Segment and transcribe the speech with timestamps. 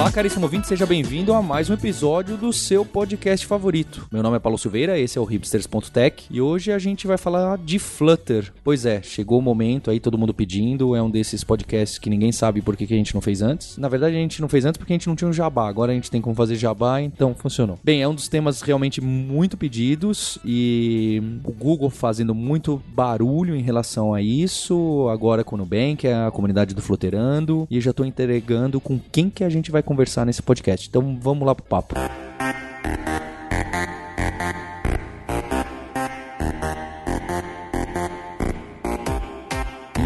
[0.00, 4.08] Olá, caríssimo ouvinte, seja bem-vindo a mais um episódio do seu podcast favorito.
[4.10, 7.58] Meu nome é Paulo Silveira, esse é o hipsters.tech e hoje a gente vai falar
[7.58, 8.50] de Flutter.
[8.64, 12.32] Pois é, chegou o momento aí, todo mundo pedindo, é um desses podcasts que ninguém
[12.32, 13.76] sabe por que, a gente não fez antes.
[13.76, 15.92] Na verdade, a gente não fez antes porque a gente não tinha um jabá, agora
[15.92, 17.78] a gente tem como fazer jabá, então funcionou.
[17.84, 23.60] Bem, é um dos temas realmente muito pedidos e o Google fazendo muito barulho em
[23.60, 28.80] relação a isso, agora com o Nubank, a comunidade do Flutterando, e já tô entregando
[28.80, 30.88] com quem que a gente vai conversar nesse podcast.
[30.88, 31.96] Então vamos lá pro papo.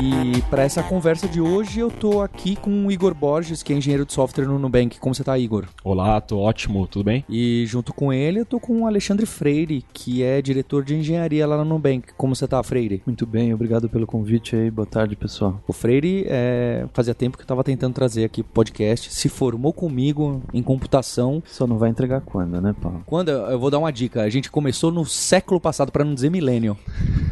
[0.02, 3.76] E para essa conversa de hoje eu tô aqui com o Igor Borges, que é
[3.76, 4.98] engenheiro de software no Nubank.
[4.98, 5.66] Como você tá, Igor?
[5.82, 7.24] Olá, tô ótimo, tudo bem?
[7.28, 11.46] E junto com ele eu tô com o Alexandre Freire, que é diretor de engenharia
[11.46, 12.12] lá no Nubank.
[12.16, 13.02] Como você tá, Freire?
[13.06, 14.70] Muito bem, obrigado pelo convite aí.
[14.70, 15.60] Boa tarde, pessoal.
[15.68, 19.72] O Freire é, fazia tempo que eu tava tentando trazer aqui o podcast, se formou
[19.72, 21.42] comigo em computação.
[21.46, 23.02] Só não vai entregar quando, né, Paulo?
[23.06, 23.30] Quando?
[23.30, 24.22] Eu vou dar uma dica.
[24.22, 26.76] A gente começou no século passado, para não dizer milênio.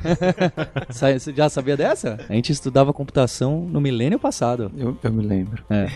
[0.89, 2.19] Você já sabia dessa?
[2.29, 4.71] A gente estudava computação no milênio passado.
[4.77, 5.65] Eu, eu me lembro.
[5.69, 5.87] É.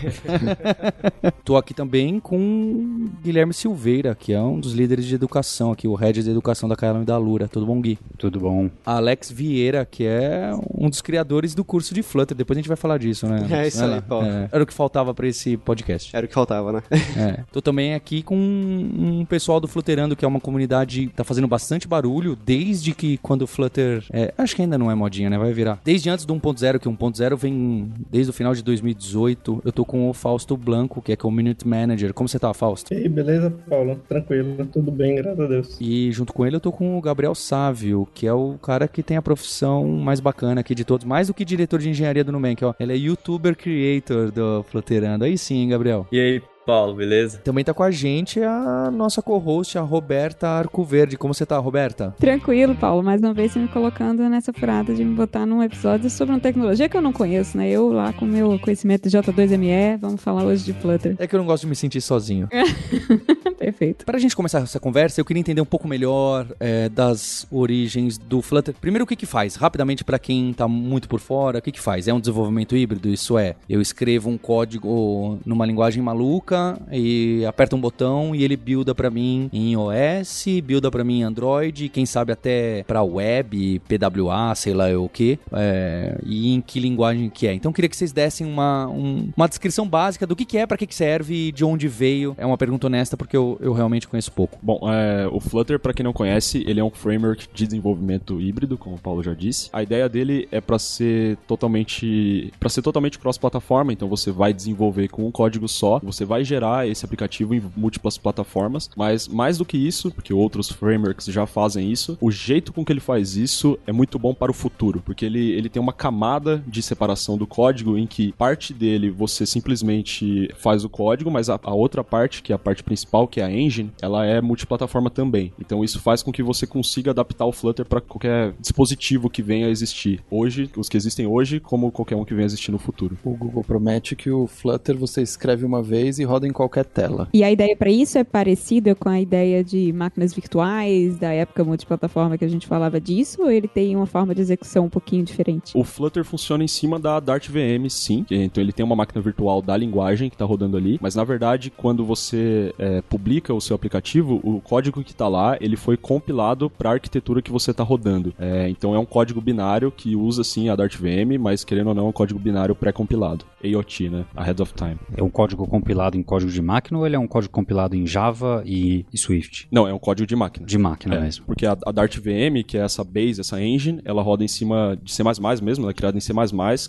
[1.43, 5.95] Tô aqui também com Guilherme Silveira, que é um dos líderes de educação aqui, o
[5.95, 7.47] head de educação da Caelum e da Lura.
[7.47, 7.97] Tudo bom, Gui?
[8.17, 8.69] Tudo bom.
[8.85, 12.35] Alex Vieira, que é um dos criadores do curso de Flutter.
[12.35, 13.47] Depois a gente vai falar disso, né?
[13.49, 14.27] É isso aí, Paulo.
[14.27, 16.15] É, era o que faltava para esse podcast.
[16.15, 16.83] Era o que faltava, né?
[17.17, 17.43] É.
[17.51, 21.47] Tô também aqui com um pessoal do Flutterando, que é uma comunidade que tá fazendo
[21.47, 24.03] bastante barulho, desde que quando o Flutter...
[24.11, 25.37] É, acho que ainda não é modinha, né?
[25.37, 25.79] Vai virar.
[25.83, 29.61] Desde antes do 1.0, que o 1.0 vem desde o final de 2018.
[29.63, 32.13] Eu tô com o Fausto Blanco, que é Community Manager.
[32.13, 32.93] Como você tá, Fausto?
[32.93, 33.99] E aí, beleza, Paulo?
[34.07, 35.77] Tranquilo, tudo bem, graças a Deus.
[35.79, 39.03] E junto com ele eu tô com o Gabriel Sávio, que é o cara que
[39.03, 42.31] tem a profissão mais bacana aqui de todos, mais do que diretor de engenharia do
[42.31, 42.73] Nubank, ó.
[42.79, 45.25] Ele é YouTuber Creator do Flutterando.
[45.25, 46.07] Aí sim, hein, Gabriel?
[46.11, 47.37] E aí, Paulo, beleza?
[47.37, 51.15] Também tá com a gente a nossa co-host, a Roberta Arcoverde.
[51.15, 52.13] Como você tá, Roberta?
[52.19, 53.01] Tranquilo, Paulo.
[53.01, 56.41] Mais uma vez você me colocando nessa furada de me botar num episódio sobre uma
[56.41, 57.69] tecnologia que eu não conheço, né?
[57.69, 61.15] Eu lá com meu conhecimento de J2ME, vamos falar hoje de Flutter.
[61.17, 62.49] É que eu não gosto de me sentir sozinho.
[63.57, 64.05] Perfeito.
[64.05, 68.41] Pra gente começar essa conversa, eu queria entender um pouco melhor é, das origens do
[68.41, 68.75] Flutter.
[68.79, 69.55] Primeiro, o que que faz?
[69.55, 72.09] Rapidamente, para quem tá muito por fora, o que que faz?
[72.09, 73.07] É um desenvolvimento híbrido?
[73.07, 76.56] Isso é, eu escrevo um código numa linguagem maluca
[76.91, 81.23] e aperto um botão e ele builda para mim em iOS, builda para mim em
[81.23, 86.79] Android, quem sabe até para web, PWA, sei lá o que, é, e em que
[86.79, 87.53] linguagem que é.
[87.53, 90.77] Então, queria que vocês dessem uma, um, uma descrição básica do que que é, para
[90.77, 92.35] que que serve, de onde veio.
[92.37, 94.57] É uma pergunta honesta porque eu, eu realmente conheço pouco.
[94.61, 98.77] Bom, é, o Flutter, para quem não conhece, ele é um framework de desenvolvimento híbrido,
[98.77, 99.69] como o Paulo já disse.
[99.73, 105.07] A ideia dele é para ser totalmente para ser totalmente cross-plataforma, então você vai desenvolver
[105.09, 109.65] com um código só, você vai gerar esse aplicativo em múltiplas plataformas, mas mais do
[109.65, 113.77] que isso, porque outros frameworks já fazem isso, o jeito com que ele faz isso
[113.85, 117.47] é muito bom para o futuro, porque ele, ele tem uma camada de separação do
[117.47, 122.41] código em que parte dele você simplesmente faz o código, mas a, a outra parte,
[122.41, 125.51] que é a parte principal, que é a engine, ela é multiplataforma também.
[125.59, 129.67] Então isso faz com que você consiga adaptar o Flutter para qualquer dispositivo que venha
[129.67, 130.21] a existir.
[130.29, 133.17] Hoje, os que existem hoje, como qualquer um que venha a existir no futuro.
[133.23, 137.27] O Google promete que o Flutter você escreve uma vez e roda em qualquer tela.
[137.33, 141.63] E a ideia para isso é parecida com a ideia de máquinas virtuais, da época
[141.63, 145.23] multiplataforma que a gente falava disso, ou ele tem uma forma de execução um pouquinho
[145.23, 145.71] diferente?
[145.75, 148.25] O Flutter funciona em cima da Dart VM, sim.
[148.29, 151.71] Então ele tem uma máquina virtual da linguagem que está rodando ali, mas na verdade,
[151.71, 156.69] quando você é, publica o seu aplicativo, o código que está lá, ele foi compilado
[156.69, 158.33] para a arquitetura que você está rodando.
[158.39, 161.95] É, então é um código binário que usa sim a Dart VM, mas querendo ou
[161.95, 163.45] não, é um código binário pré-compilado.
[163.63, 164.25] AOT, né?
[164.35, 164.97] Ahead of time.
[165.15, 168.05] É um código compilado em código de máquina ou ele é um código compilado em
[168.05, 169.67] Java e, e Swift?
[169.71, 170.65] Não, é um código de máquina.
[170.65, 171.45] De máquina É, mesmo.
[171.45, 174.97] Porque a, a Dart VM, que é essa base, essa engine, ela roda em cima
[175.01, 175.23] de C++
[175.63, 176.33] mesmo, ela é criada em C++,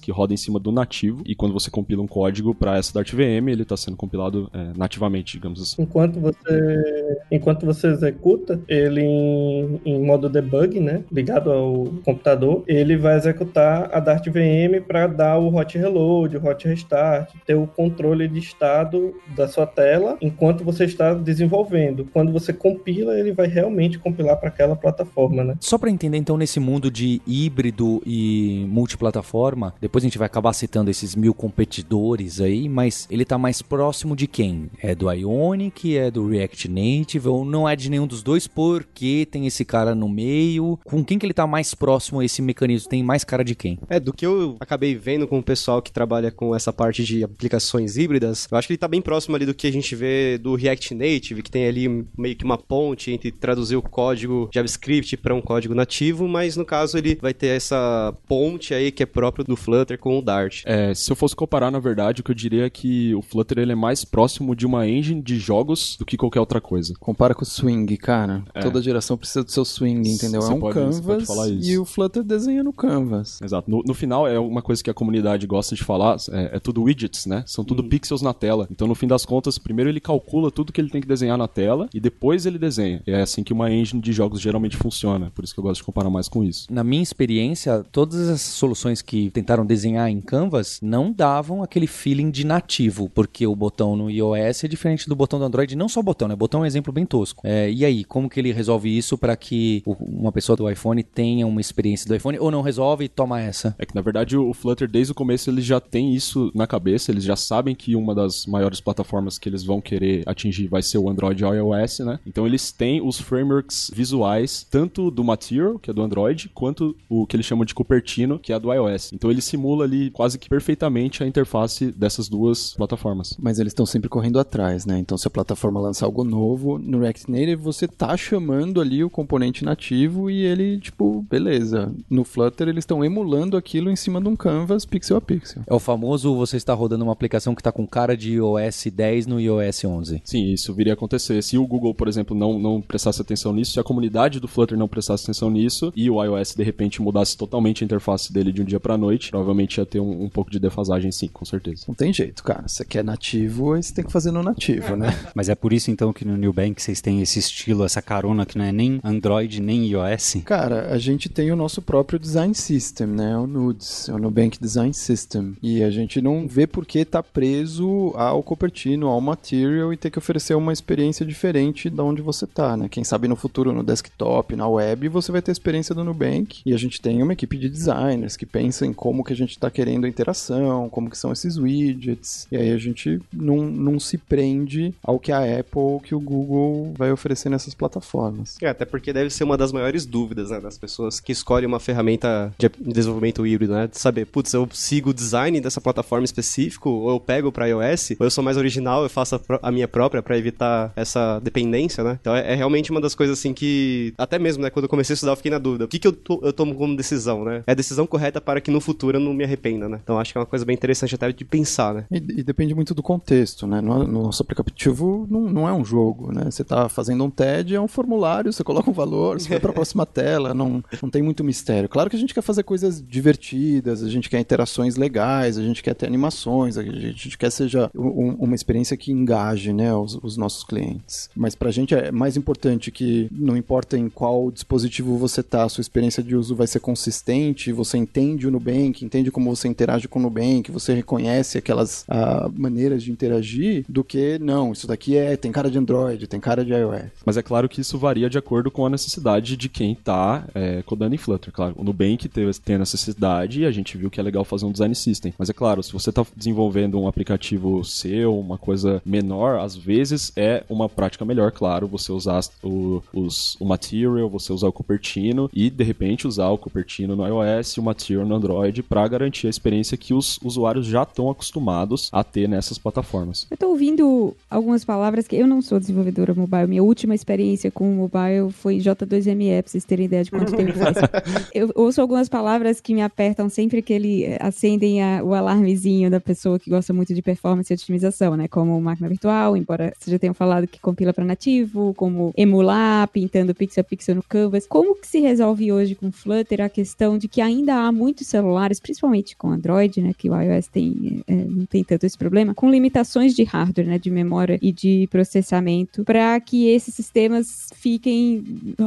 [0.02, 3.12] que roda em cima do nativo, e quando você compila um código para essa Dart
[3.12, 5.82] VM, ele está sendo compilado é, nativamente, digamos assim.
[5.82, 12.96] Enquanto você, enquanto você executa ele em, em modo debug, né, ligado ao computador, ele
[12.96, 17.66] vai executar a Dart VM para dar o hot reload, o hot restart, ter o
[17.66, 22.06] controle de estado da sua tela enquanto você está desenvolvendo.
[22.12, 25.56] Quando você compila, ele vai realmente compilar para aquela plataforma, né?
[25.60, 30.52] Só para entender então nesse mundo de híbrido e multiplataforma, depois a gente vai acabar
[30.52, 34.70] citando esses mil competidores aí, mas ele tá mais próximo de quem?
[34.82, 39.26] É do Ionic, é do React Native ou não é de nenhum dos dois porque
[39.30, 40.78] tem esse cara no meio?
[40.84, 42.88] Com quem que ele tá mais próximo a esse mecanismo?
[42.88, 43.78] Tem mais cara de quem?
[43.88, 47.24] É, do que eu acabei vendo com o pessoal que trabalha com essa parte de
[47.24, 50.36] aplicações híbridas, eu acho que ele tá bem próximo ali do que a gente vê
[50.36, 55.16] do React Native, que tem ali meio que uma ponte entre traduzir o código JavaScript
[55.16, 59.06] para um código nativo, mas no caso ele vai ter essa ponte aí que é
[59.06, 60.60] próprio do Flutter com o Dart.
[60.66, 63.58] É, se eu fosse comparar, na verdade, o que eu diria é que o Flutter
[63.60, 66.92] ele é mais próximo de uma engine de jogos do que qualquer outra coisa.
[67.00, 68.44] Compara com o Swing, cara.
[68.54, 68.60] É.
[68.60, 70.42] Toda geração precisa do seu Swing, entendeu?
[70.42, 71.70] Você é um pode- canvas falar isso.
[71.70, 73.40] e o Flutter desenha no canvas.
[73.40, 73.70] Exato.
[73.70, 76.82] No, no final, é uma coisa que a comunidade gosta de falar, é, é tudo
[76.82, 77.42] widgets, né?
[77.46, 78.68] São tudo pixels na tela.
[78.70, 81.48] Então, no fim das contas, primeiro ele calcula tudo que ele tem que desenhar na
[81.48, 83.02] tela e depois ele desenha.
[83.06, 85.30] É assim que uma engine de jogos geralmente funciona.
[85.34, 86.66] Por isso que eu gosto de comparar mais com isso.
[86.70, 92.30] Na minha experiência, todas as soluções que tentaram desenhar em Canvas não davam aquele feeling
[92.30, 96.00] de nativo, porque o botão no iOS é diferente do botão do Android, não só
[96.00, 96.36] o botão, né?
[96.36, 97.42] Botão é um exemplo bem tosco.
[97.44, 101.46] É, e aí, como que ele resolve isso para que uma pessoa do iPhone tenha
[101.46, 103.74] uma experiência do iPhone ou não resolve e toma essa?
[103.78, 107.10] É que, na verdade, o Flutter, desde o começo, eles já têm isso na cabeça.
[107.10, 110.98] Eles já sabem que uma das maiores plataformas que eles vão querer atingir vai ser
[110.98, 112.18] o Android e o iOS, né?
[112.26, 117.26] Então, eles têm os frameworks visuais, tanto do Material, que é do Android, quanto o
[117.26, 119.12] que eles chamam de Cupertino, que é do iOS.
[119.12, 123.36] Então, ele simula ali quase que perfeitamente a interface dessas duas plataformas.
[123.38, 124.98] Mas eles estão sempre correndo atrás, né?
[124.98, 129.10] Então, se a plataforma lançar algo novo, no React Native você tá chamando ali o
[129.10, 131.92] componente nativo e ele, tipo, beleza.
[132.08, 135.62] No Flutter eles estão emulando aquilo em cima de um canvas pixel a pixel.
[135.66, 139.26] É o famoso você está rodando uma aplicação que está com cara de iOS 10
[139.26, 140.22] no iOS 11.
[140.24, 141.42] Sim, isso viria a acontecer.
[141.42, 144.78] Se o Google, por exemplo, não, não prestasse atenção nisso, se a comunidade do Flutter
[144.78, 148.62] não prestasse atenção nisso e o iOS de repente mudasse totalmente a interface dele de
[148.62, 151.84] um dia pra noite, provavelmente ia ter um, um pouco de defasagem, sim, com certeza.
[151.88, 152.66] Não tem jeito, cara.
[152.66, 155.08] Você quer nativo, aí você tem que fazer no nativo, né?
[155.34, 158.46] Mas é por isso então que no New Bank vocês têm esse estilo, essa carona
[158.46, 160.38] que não é nem Android nem iOS?
[160.44, 163.36] Cara, a gente tem o nosso próprio design system, né?
[163.36, 165.56] O Nudes, é o Nubank Design System.
[165.62, 170.10] E a gente não vê por que tá preso ao Cupertino, ao Material e ter
[170.10, 172.88] que oferecer uma experiência diferente da onde você tá, né?
[172.88, 176.60] Quem sabe no futuro no desktop, na web, você vai ter a experiência do Nubank.
[176.64, 179.58] E a gente tem uma equipe de designers que pensa em como que a gente
[179.58, 182.46] tá querendo a interação, como que são esses widgets.
[182.52, 186.92] E aí a gente não, não se prende ao que a Apple que o Google
[186.96, 188.56] vai oferecer nessas plataformas.
[188.60, 191.80] É, até porque deve ser uma das maiores dúvidas, né, das pessoas que escolhem uma
[191.80, 193.86] ferramenta de desenvolvimento híbrido, né?
[193.86, 198.12] De saber, putz, eu sigo o design dessa plataforma específico, ou eu pego pra iOS,
[198.18, 202.02] ou eu sou mais original, eu faço a, a minha própria pra evitar essa dependência,
[202.04, 202.18] né?
[202.20, 205.12] Então é, é realmente uma das coisas assim que, até mesmo, né, quando eu comecei
[205.12, 205.84] a estudar, eu fiquei na dúvida.
[205.84, 207.62] O que, que eu, to- eu tomo como decisão, né?
[207.66, 210.00] É a decisão correta para que no futuro eu não me arrependa, né?
[210.02, 212.04] Então acho que é uma coisa bem interessante até de pensar, né?
[212.10, 213.80] E, e depende muito do contexto, né?
[213.80, 216.44] No, no nosso aplicativo não, não é um jogo, né?
[216.50, 219.72] Você tá fazendo um TED, é um formulário, você coloca um valor, você vai pra
[219.78, 221.88] próxima tela, não, não tem muito mistério.
[221.88, 223.02] Claro que a gente quer fazer coisas
[223.38, 227.38] divertidas, a gente quer interações legais, a gente quer ter animações, a gente, a gente
[227.38, 231.30] quer seja um- uma experiência que engaje, né, os, os nossos clientes.
[231.36, 235.68] Mas pra gente é mais importante que não importa em qual dispositivo você tá, a
[235.68, 240.08] sua experiência de uso vai ser consistente, você entende o Nubank, entende como você interage
[240.08, 245.16] com o Nubank, você reconhece aquelas ah, maneiras de interagir, do que, não, isso daqui
[245.16, 247.10] é, tem cara de Android, tem cara de iOS.
[247.24, 250.82] Mas é claro que isso varia de acordo com a necessidade de quem tá é,
[250.82, 251.52] codando em Flutter.
[251.52, 254.64] Claro, o Nubank teve, tem a necessidade e a gente viu que é legal fazer
[254.64, 255.34] um design system.
[255.38, 260.32] Mas é claro, se você tá desenvolvendo um aplicativo seu, uma coisa menor, às vezes
[260.36, 265.50] é uma prática melhor, claro, você usar o, os, o Material, você usar o Cupertino
[265.52, 269.46] e de repente usar o Cupertino no iOS e o Material no Android para garantir
[269.46, 273.46] a experiência que os usuários já estão acostumados a ter nessas plataformas.
[273.50, 276.66] Eu tô ouvindo algumas palavras que eu não sou desenvolvedora mobile.
[276.66, 280.54] Minha última experiência com o mobile foi em J2ME, pra vocês terem ideia de quanto
[280.56, 280.96] tempo faz.
[281.54, 286.10] Eu ouço algumas palavras que me apertam sempre que ele eh, acendem a- o alarmezinho
[286.10, 288.48] da pessoa que gosta muito de performance e otimização, né?
[288.48, 293.54] Como máquina virtual, embora vocês já tenham falado que compila para nativo, como emular, pintando
[293.54, 294.66] pixel a pixel no canvas.
[294.66, 298.80] Como que se resolve hoje com Flutter a questão de que ainda há muitos celulares,
[298.80, 300.12] principalmente com Android, né?
[300.16, 303.98] Que o iOS tem, eh, não tem tanto esse problema, com limitações de hardware, né?
[303.98, 308.44] De memória e de processamento, para que esses sistemas fiquem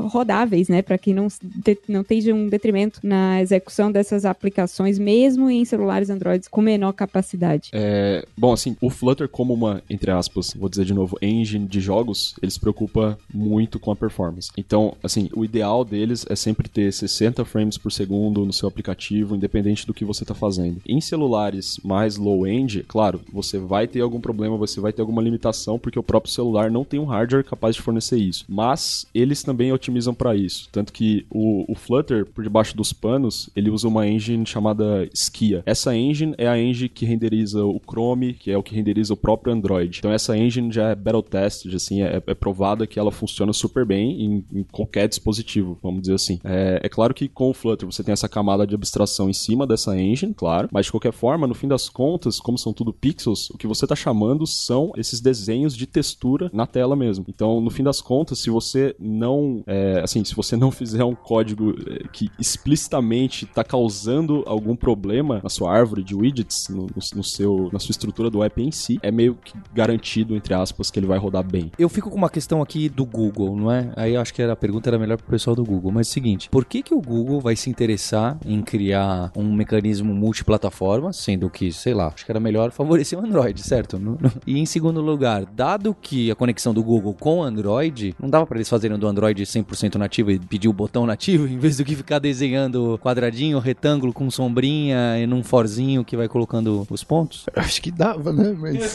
[0.09, 0.81] rodáveis, né?
[0.81, 6.09] Para que não, de- não esteja um detrimento na execução dessas aplicações, mesmo em celulares
[6.09, 7.69] Androids com menor capacidade.
[7.73, 11.67] É, bom, assim, o Flutter Flutter, como uma, entre aspas, vou dizer de novo, engine
[11.67, 14.51] de jogos, ele se preocupa muito com a performance.
[14.57, 19.35] Então, assim, o ideal deles é sempre ter 60 frames por segundo no seu aplicativo,
[19.35, 20.81] independente do que você está fazendo.
[20.85, 25.77] Em celulares mais low-end, claro, você vai ter algum problema, você vai ter alguma limitação,
[25.77, 28.45] porque o próprio celular não tem um hardware capaz de fornecer isso.
[28.47, 30.69] Mas eles também otimizam para isso.
[30.71, 35.63] Tanto que o, o Flutter, por debaixo dos panos, ele usa uma engine chamada Skia.
[35.65, 39.17] Essa engine é a engine que renderiza o Chrome, que é o que renderiza o
[39.17, 39.99] próprio Android.
[39.99, 43.85] Então essa engine já é battle tested, assim, é, é provada que ela funciona super
[43.85, 46.39] bem em, em qualquer dispositivo, vamos dizer assim.
[46.43, 49.65] É, é, claro que com o Flutter você tem essa camada de abstração em cima
[49.67, 53.49] dessa engine, claro, mas de qualquer forma, no fim das contas, como são tudo pixels,
[53.49, 57.25] o que você está chamando são esses desenhos de textura na tela mesmo.
[57.27, 61.15] Então, no fim das contas, se você não, é, assim, se você não fizer um
[61.15, 67.23] código é, que explicitamente está causando algum problema na sua árvore de widgets, no, no,
[67.23, 70.99] seu, na sua estrutura do app em si, é meio que garantido, entre aspas, que
[70.99, 71.71] ele vai rodar bem.
[71.77, 73.91] Eu fico com uma questão aqui do Google, não é?
[73.95, 76.13] Aí eu acho que a pergunta era melhor pro pessoal do Google, mas é o
[76.13, 81.49] seguinte, por que que o Google vai se interessar em criar um mecanismo multiplataforma, sendo
[81.49, 83.99] que, sei lá, acho que era melhor favorecer o Android, certo?
[84.45, 88.45] E em segundo lugar, dado que a conexão do Google com o Android, não dava
[88.45, 91.85] para eles fazerem do Android 100% nativo e pedir o botão nativo, em vez do
[91.85, 97.45] que ficar desenhando quadradinho, retângulo com sombrinha e num forzinho que vai colocando os pontos?
[97.55, 98.55] Acho que dava, né?
[98.57, 98.90] Mas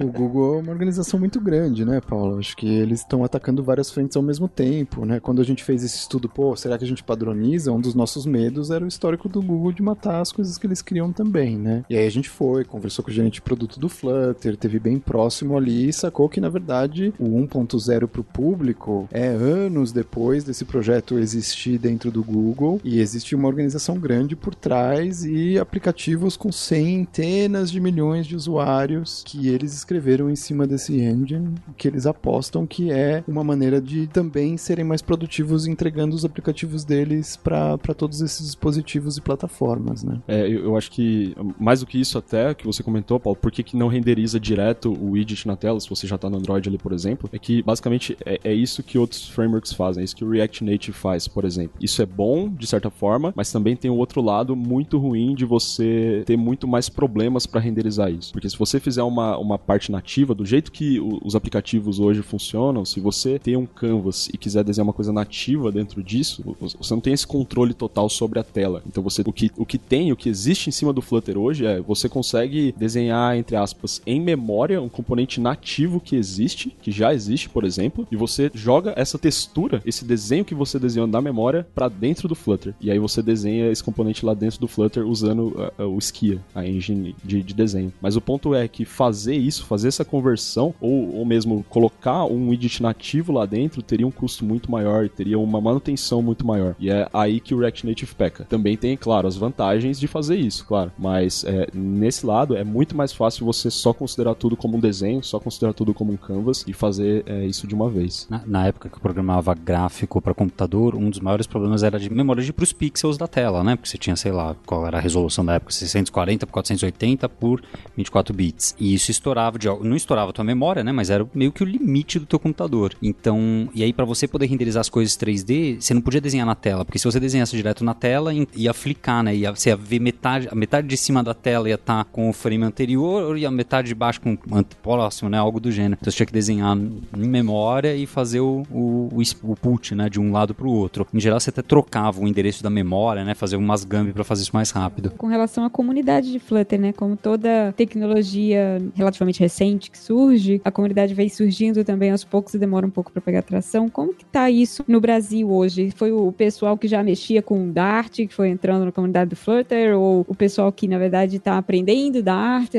[0.00, 2.38] o Google é uma organização muito grande, né, Paulo?
[2.38, 5.20] Acho que eles estão atacando várias frentes ao mesmo tempo, né?
[5.20, 7.72] Quando a gente fez esse estudo, pô, será que a gente padroniza?
[7.72, 10.82] Um dos nossos medos era o histórico do Google de matar as coisas que eles
[10.82, 11.84] criam também, né?
[11.88, 14.98] E aí a gente foi, conversou com o gerente de produto do Flutter, teve bem
[14.98, 20.44] próximo ali e sacou que, na verdade, o 1.0 para o público é anos depois
[20.44, 26.36] desse projeto existir dentro do Google e existe uma organização grande por trás e aplicativos
[26.36, 32.06] com centenas de milhões de usuários que eles escreveram em cima desse engine, que eles
[32.06, 37.76] apostam que é uma maneira de também serem mais produtivos entregando os aplicativos deles para
[37.96, 40.20] todos esses dispositivos e plataformas, né?
[40.28, 43.50] É, eu, eu, acho que mais do que isso até, que você comentou, Paulo, por
[43.50, 46.68] que, que não renderiza direto o widget na tela, se você já está no Android
[46.68, 50.14] ali, por exemplo, é que basicamente é, é, isso que outros frameworks fazem, é isso
[50.14, 51.76] que o React Native faz, por exemplo.
[51.80, 55.44] Isso é bom, de certa forma, mas também tem o outro lado muito ruim de
[55.44, 58.32] você ter muito mais problemas para renderizar isso.
[58.32, 62.84] Porque se você fizer uma, uma parte nativa, do jeito que os aplicativos hoje funcionam,
[62.84, 67.00] se você tem um canvas e quiser desenhar uma coisa nativa dentro disso, você não
[67.00, 68.82] tem esse controle total sobre a tela.
[68.86, 71.66] Então você o que, o que tem, o que existe em cima do Flutter hoje
[71.66, 77.12] é você consegue desenhar, entre aspas, em memória um componente nativo que existe, que já
[77.14, 81.66] existe, por exemplo, e você joga essa textura, esse desenho que você desenhou na memória
[81.74, 82.74] para dentro do Flutter.
[82.80, 86.40] E aí você desenha esse componente lá dentro do Flutter usando uh, uh, o Skia,
[86.54, 87.92] a engine de, de, desenho.
[88.00, 92.48] Mas o ponto é que fazer isso, fazer essa conversão, ou, ou mesmo colocar um
[92.48, 96.74] widget nativo lá dentro, teria um custo muito maior, teria uma manutenção muito maior.
[96.78, 98.44] E é aí que o React Native peca.
[98.44, 100.92] Também tem, claro, as vantagens de fazer isso, claro.
[100.98, 105.22] Mas é, nesse lado é muito mais fácil você só considerar tudo como um desenho,
[105.22, 108.26] só considerar tudo como um canvas e fazer é, isso de uma vez.
[108.30, 112.10] Na, na, época que eu programava gráfico para computador, um dos maiores problemas era de
[112.10, 113.76] memória para os pixels da tela, né?
[113.76, 117.62] Porque você tinha, sei lá, qual era a resolução da época, 640 por 480 por
[117.96, 118.74] 24 bits.
[118.78, 120.92] E isso estourava de não estourava a tua memória, né?
[120.92, 122.94] Mas era meio que o limite do teu computador.
[123.02, 126.54] Então, e aí para você poder renderizar as coisas 3D, você não podia desenhar na
[126.54, 129.34] tela, porque se você desenhasse direto na tela, ia flicar, né?
[129.34, 132.28] Ia, você ia ver metade, a metade de cima da tela ia estar tá com
[132.28, 135.38] o frame anterior e a metade de baixo com o próximo, né?
[135.38, 135.98] Algo do gênero.
[136.00, 139.08] Então você tinha que desenhar em memória e fazer o, o,
[139.42, 140.08] o, put, né?
[140.08, 141.06] De um lado para o outro.
[141.12, 143.34] Em geral, você até trocava o endereço da memória, né?
[143.34, 145.10] Fazer umas gambi para fazer isso mais rápido.
[145.16, 146.92] Com relação à comunidade de Flutter, né?
[146.92, 152.58] Como toda tecnologia relativamente recente que surge, a comunidade vem surgindo também aos poucos e
[152.58, 153.88] demora um pouco para pegar tração.
[153.88, 155.90] Como que tá isso no Brasil hoje?
[155.94, 159.96] Foi o pessoal que já mexia com Dart, que foi entrando na comunidade do Flutter,
[159.98, 162.70] ou o pessoal que, na verdade, está aprendendo Dart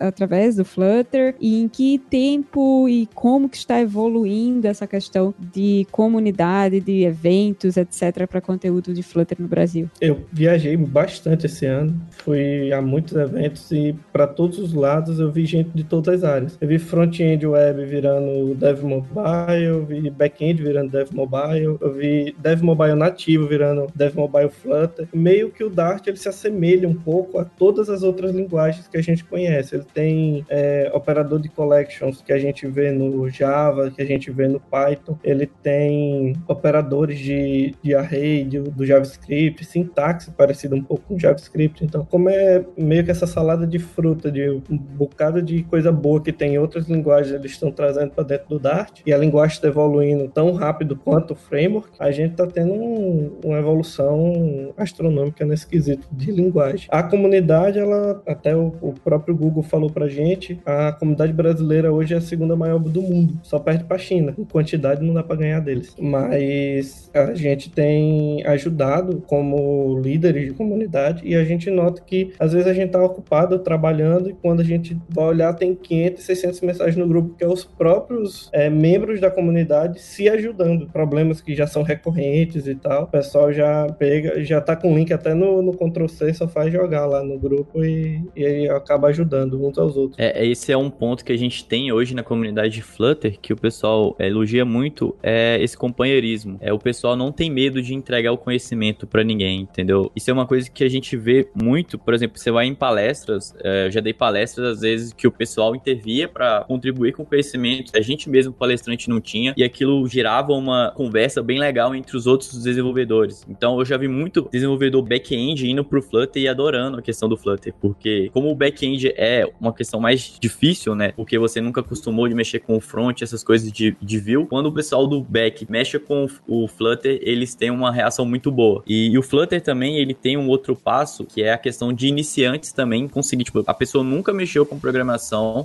[0.00, 1.34] através do Flutter?
[1.40, 7.76] E em que tempo e como que está evoluindo essa questão de comunidade, de eventos,
[7.76, 9.90] etc., para conteúdo de Flutter no Brasil?
[10.00, 15.30] Eu viajei bastante esse ano, fui a muitos eventos e para todos os lados eu
[15.30, 16.58] vi gente de todas as áreas.
[16.60, 22.34] Eu vi front-end web virando dev mobile, eu vi back-end virando dev mobile, eu vi
[22.38, 25.08] dev mobile nativo virando dev mobile Flutter.
[25.12, 28.96] Meio que o Dart ele se assemelha um pouco a todas as outras linguagens que
[28.96, 29.74] a gente conhece.
[29.74, 34.30] Ele tem é, operador de collections que a gente vê no Java, que a gente
[34.30, 35.18] vê no Python.
[35.22, 41.84] Ele tem operadores de, de array de, do JavaScript, sintaxe parecida um pouco com JavaScript.
[41.84, 46.20] Então, como é meio que essa salada de fruta de um bocado de coisa boa
[46.20, 49.56] que tem em outras linguagens eles estão trazendo para dentro do Dart e a linguagem
[49.56, 55.44] está evoluindo tão rápido quanto o framework, a gente está tendo um, uma evolução astronômica
[55.44, 56.88] nesse quesito de linguagem.
[56.90, 62.14] A comunidade, ela até o, o próprio Google falou para gente, a comunidade brasileira hoje
[62.14, 64.34] é a segunda maior do mundo, só perde para a China.
[64.38, 70.54] Em quantidade não dá para ganhar deles, mas a gente tem ajudado como líderes de
[70.54, 74.60] comunidade e a gente nota que às vezes a gente está ocupado trabalhando e quando
[74.60, 78.68] a gente vai olhar tem 500, 600 mensagens no grupo que é os próprios é,
[78.68, 80.88] membros da comunidade se ajudando.
[80.88, 83.04] Problemas que já são recorrentes e tal.
[83.04, 87.06] O pessoal já pega, já tá com link até no, no Ctrl-C, só faz jogar
[87.06, 90.18] lá no grupo e, e acaba ajudando uns aos outros.
[90.18, 93.52] É, esse é um ponto que a gente tem hoje na comunidade de Flutter, que
[93.52, 96.58] o pessoal é, elogia muito, é esse companheirismo.
[96.60, 100.10] É, o pessoal não tem medo de entregar o conhecimento para ninguém, entendeu?
[100.14, 103.54] Isso é uma coisa que a gente vê muito, por exemplo, você vai em palestras,
[103.62, 107.26] é, eu já dei palestras às vezes que o pessoal intervia para contribuir com o
[107.26, 112.16] conhecimento, a gente mesmo palestrante não tinha, e aquilo girava uma conversa bem legal entre
[112.16, 113.46] os outros desenvolvedores.
[113.48, 117.36] Então eu já vi muito desenvolvedor back-end indo pro Flutter e adorando a questão do
[117.36, 121.12] Flutter, porque como o back-end é uma questão mais difícil, né?
[121.12, 124.66] Porque você nunca acostumou de mexer com o front, essas coisas de, de view, quando
[124.66, 128.82] o pessoal do back mexe com o Flutter, eles têm uma reação muito boa.
[128.88, 132.08] E, e o Flutter também, ele tem um outro passo, que é a questão de
[132.08, 135.11] iniciantes também conseguir, tipo, a pessoa nunca mexeu com programação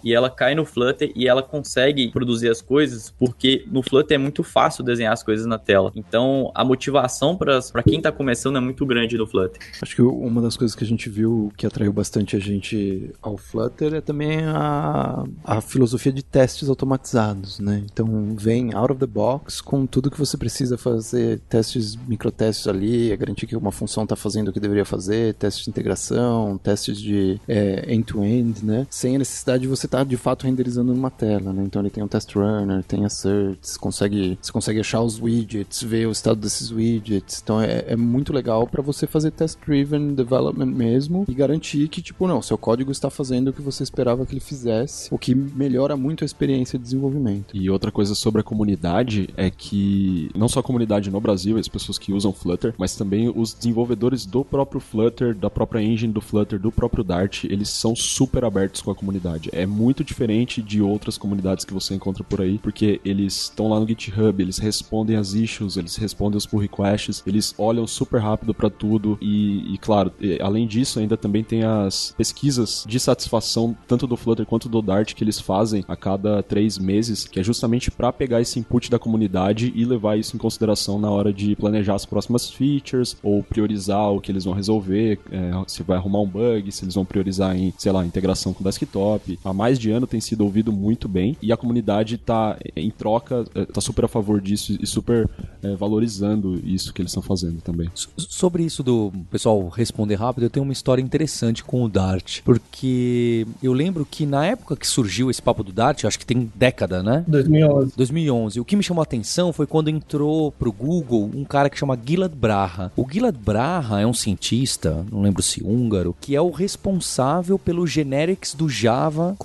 [0.03, 4.17] e ela cai no Flutter e ela consegue produzir as coisas porque no Flutter é
[4.17, 5.91] muito fácil desenhar as coisas na tela.
[5.95, 9.59] Então, a motivação para quem tá começando é muito grande no Flutter.
[9.81, 13.37] Acho que uma das coisas que a gente viu que atraiu bastante a gente ao
[13.37, 17.83] Flutter é também a, a filosofia de testes automatizados, né?
[17.91, 23.11] Então, vem out of the box com tudo que você precisa fazer, testes, microtestes ali,
[23.11, 26.99] é garantir que uma função está fazendo o que deveria fazer, testes de integração, testes
[26.99, 28.87] de é, end-to-end, né?
[28.89, 31.63] Sem a necessidade de você estar tá, de fato renderizando numa tela, né?
[31.65, 36.07] Então ele tem um test runner, tem asserts, consegue, você consegue achar os widgets, ver
[36.07, 37.41] o estado desses widgets.
[37.43, 42.27] Então é, é muito legal para você fazer test-driven development mesmo e garantir que, tipo,
[42.27, 45.95] não, seu código está fazendo o que você esperava que ele fizesse, o que melhora
[45.95, 47.55] muito a experiência de desenvolvimento.
[47.55, 51.67] E outra coisa sobre a comunidade é que não só a comunidade no Brasil, as
[51.67, 56.21] pessoas que usam Flutter, mas também os desenvolvedores do próprio Flutter, da própria engine do
[56.21, 59.16] Flutter, do próprio Dart, eles são super abertos com a comunidade.
[59.51, 63.79] É muito diferente de outras comunidades que você encontra por aí, porque eles estão lá
[63.79, 68.53] no GitHub, eles respondem as issues, eles respondem os pull requests, eles olham super rápido
[68.53, 74.07] para tudo e, e, claro, além disso, ainda também tem as pesquisas de satisfação tanto
[74.07, 77.91] do Flutter quanto do Dart que eles fazem a cada três meses, que é justamente
[77.91, 81.95] para pegar esse input da comunidade e levar isso em consideração na hora de planejar
[81.95, 86.27] as próximas features ou priorizar o que eles vão resolver, é, se vai arrumar um
[86.27, 88.63] bug, se eles vão priorizar em, sei lá, integração com o
[89.07, 89.39] desktop.
[89.43, 93.45] Há mais de ano tem sido ouvido muito bem e a comunidade tá em troca,
[93.55, 95.29] é, tá super a favor disso e super
[95.63, 97.89] é, valorizando isso que eles estão fazendo também.
[98.17, 103.47] Sobre isso do pessoal responder rápido, eu tenho uma história interessante com o Dart, porque
[103.61, 107.01] eu lembro que na época que surgiu esse papo do Dart, acho que tem década,
[107.01, 107.23] né?
[107.27, 107.93] 2011.
[107.95, 108.59] 2011.
[108.59, 111.97] O que me chamou a atenção foi quando entrou pro Google um cara que chama
[112.03, 112.91] Gilad Braha.
[112.95, 117.85] O Gilad Braha é um cientista, não lembro se húngaro, que é o responsável pelo
[117.85, 118.96] generics do Java.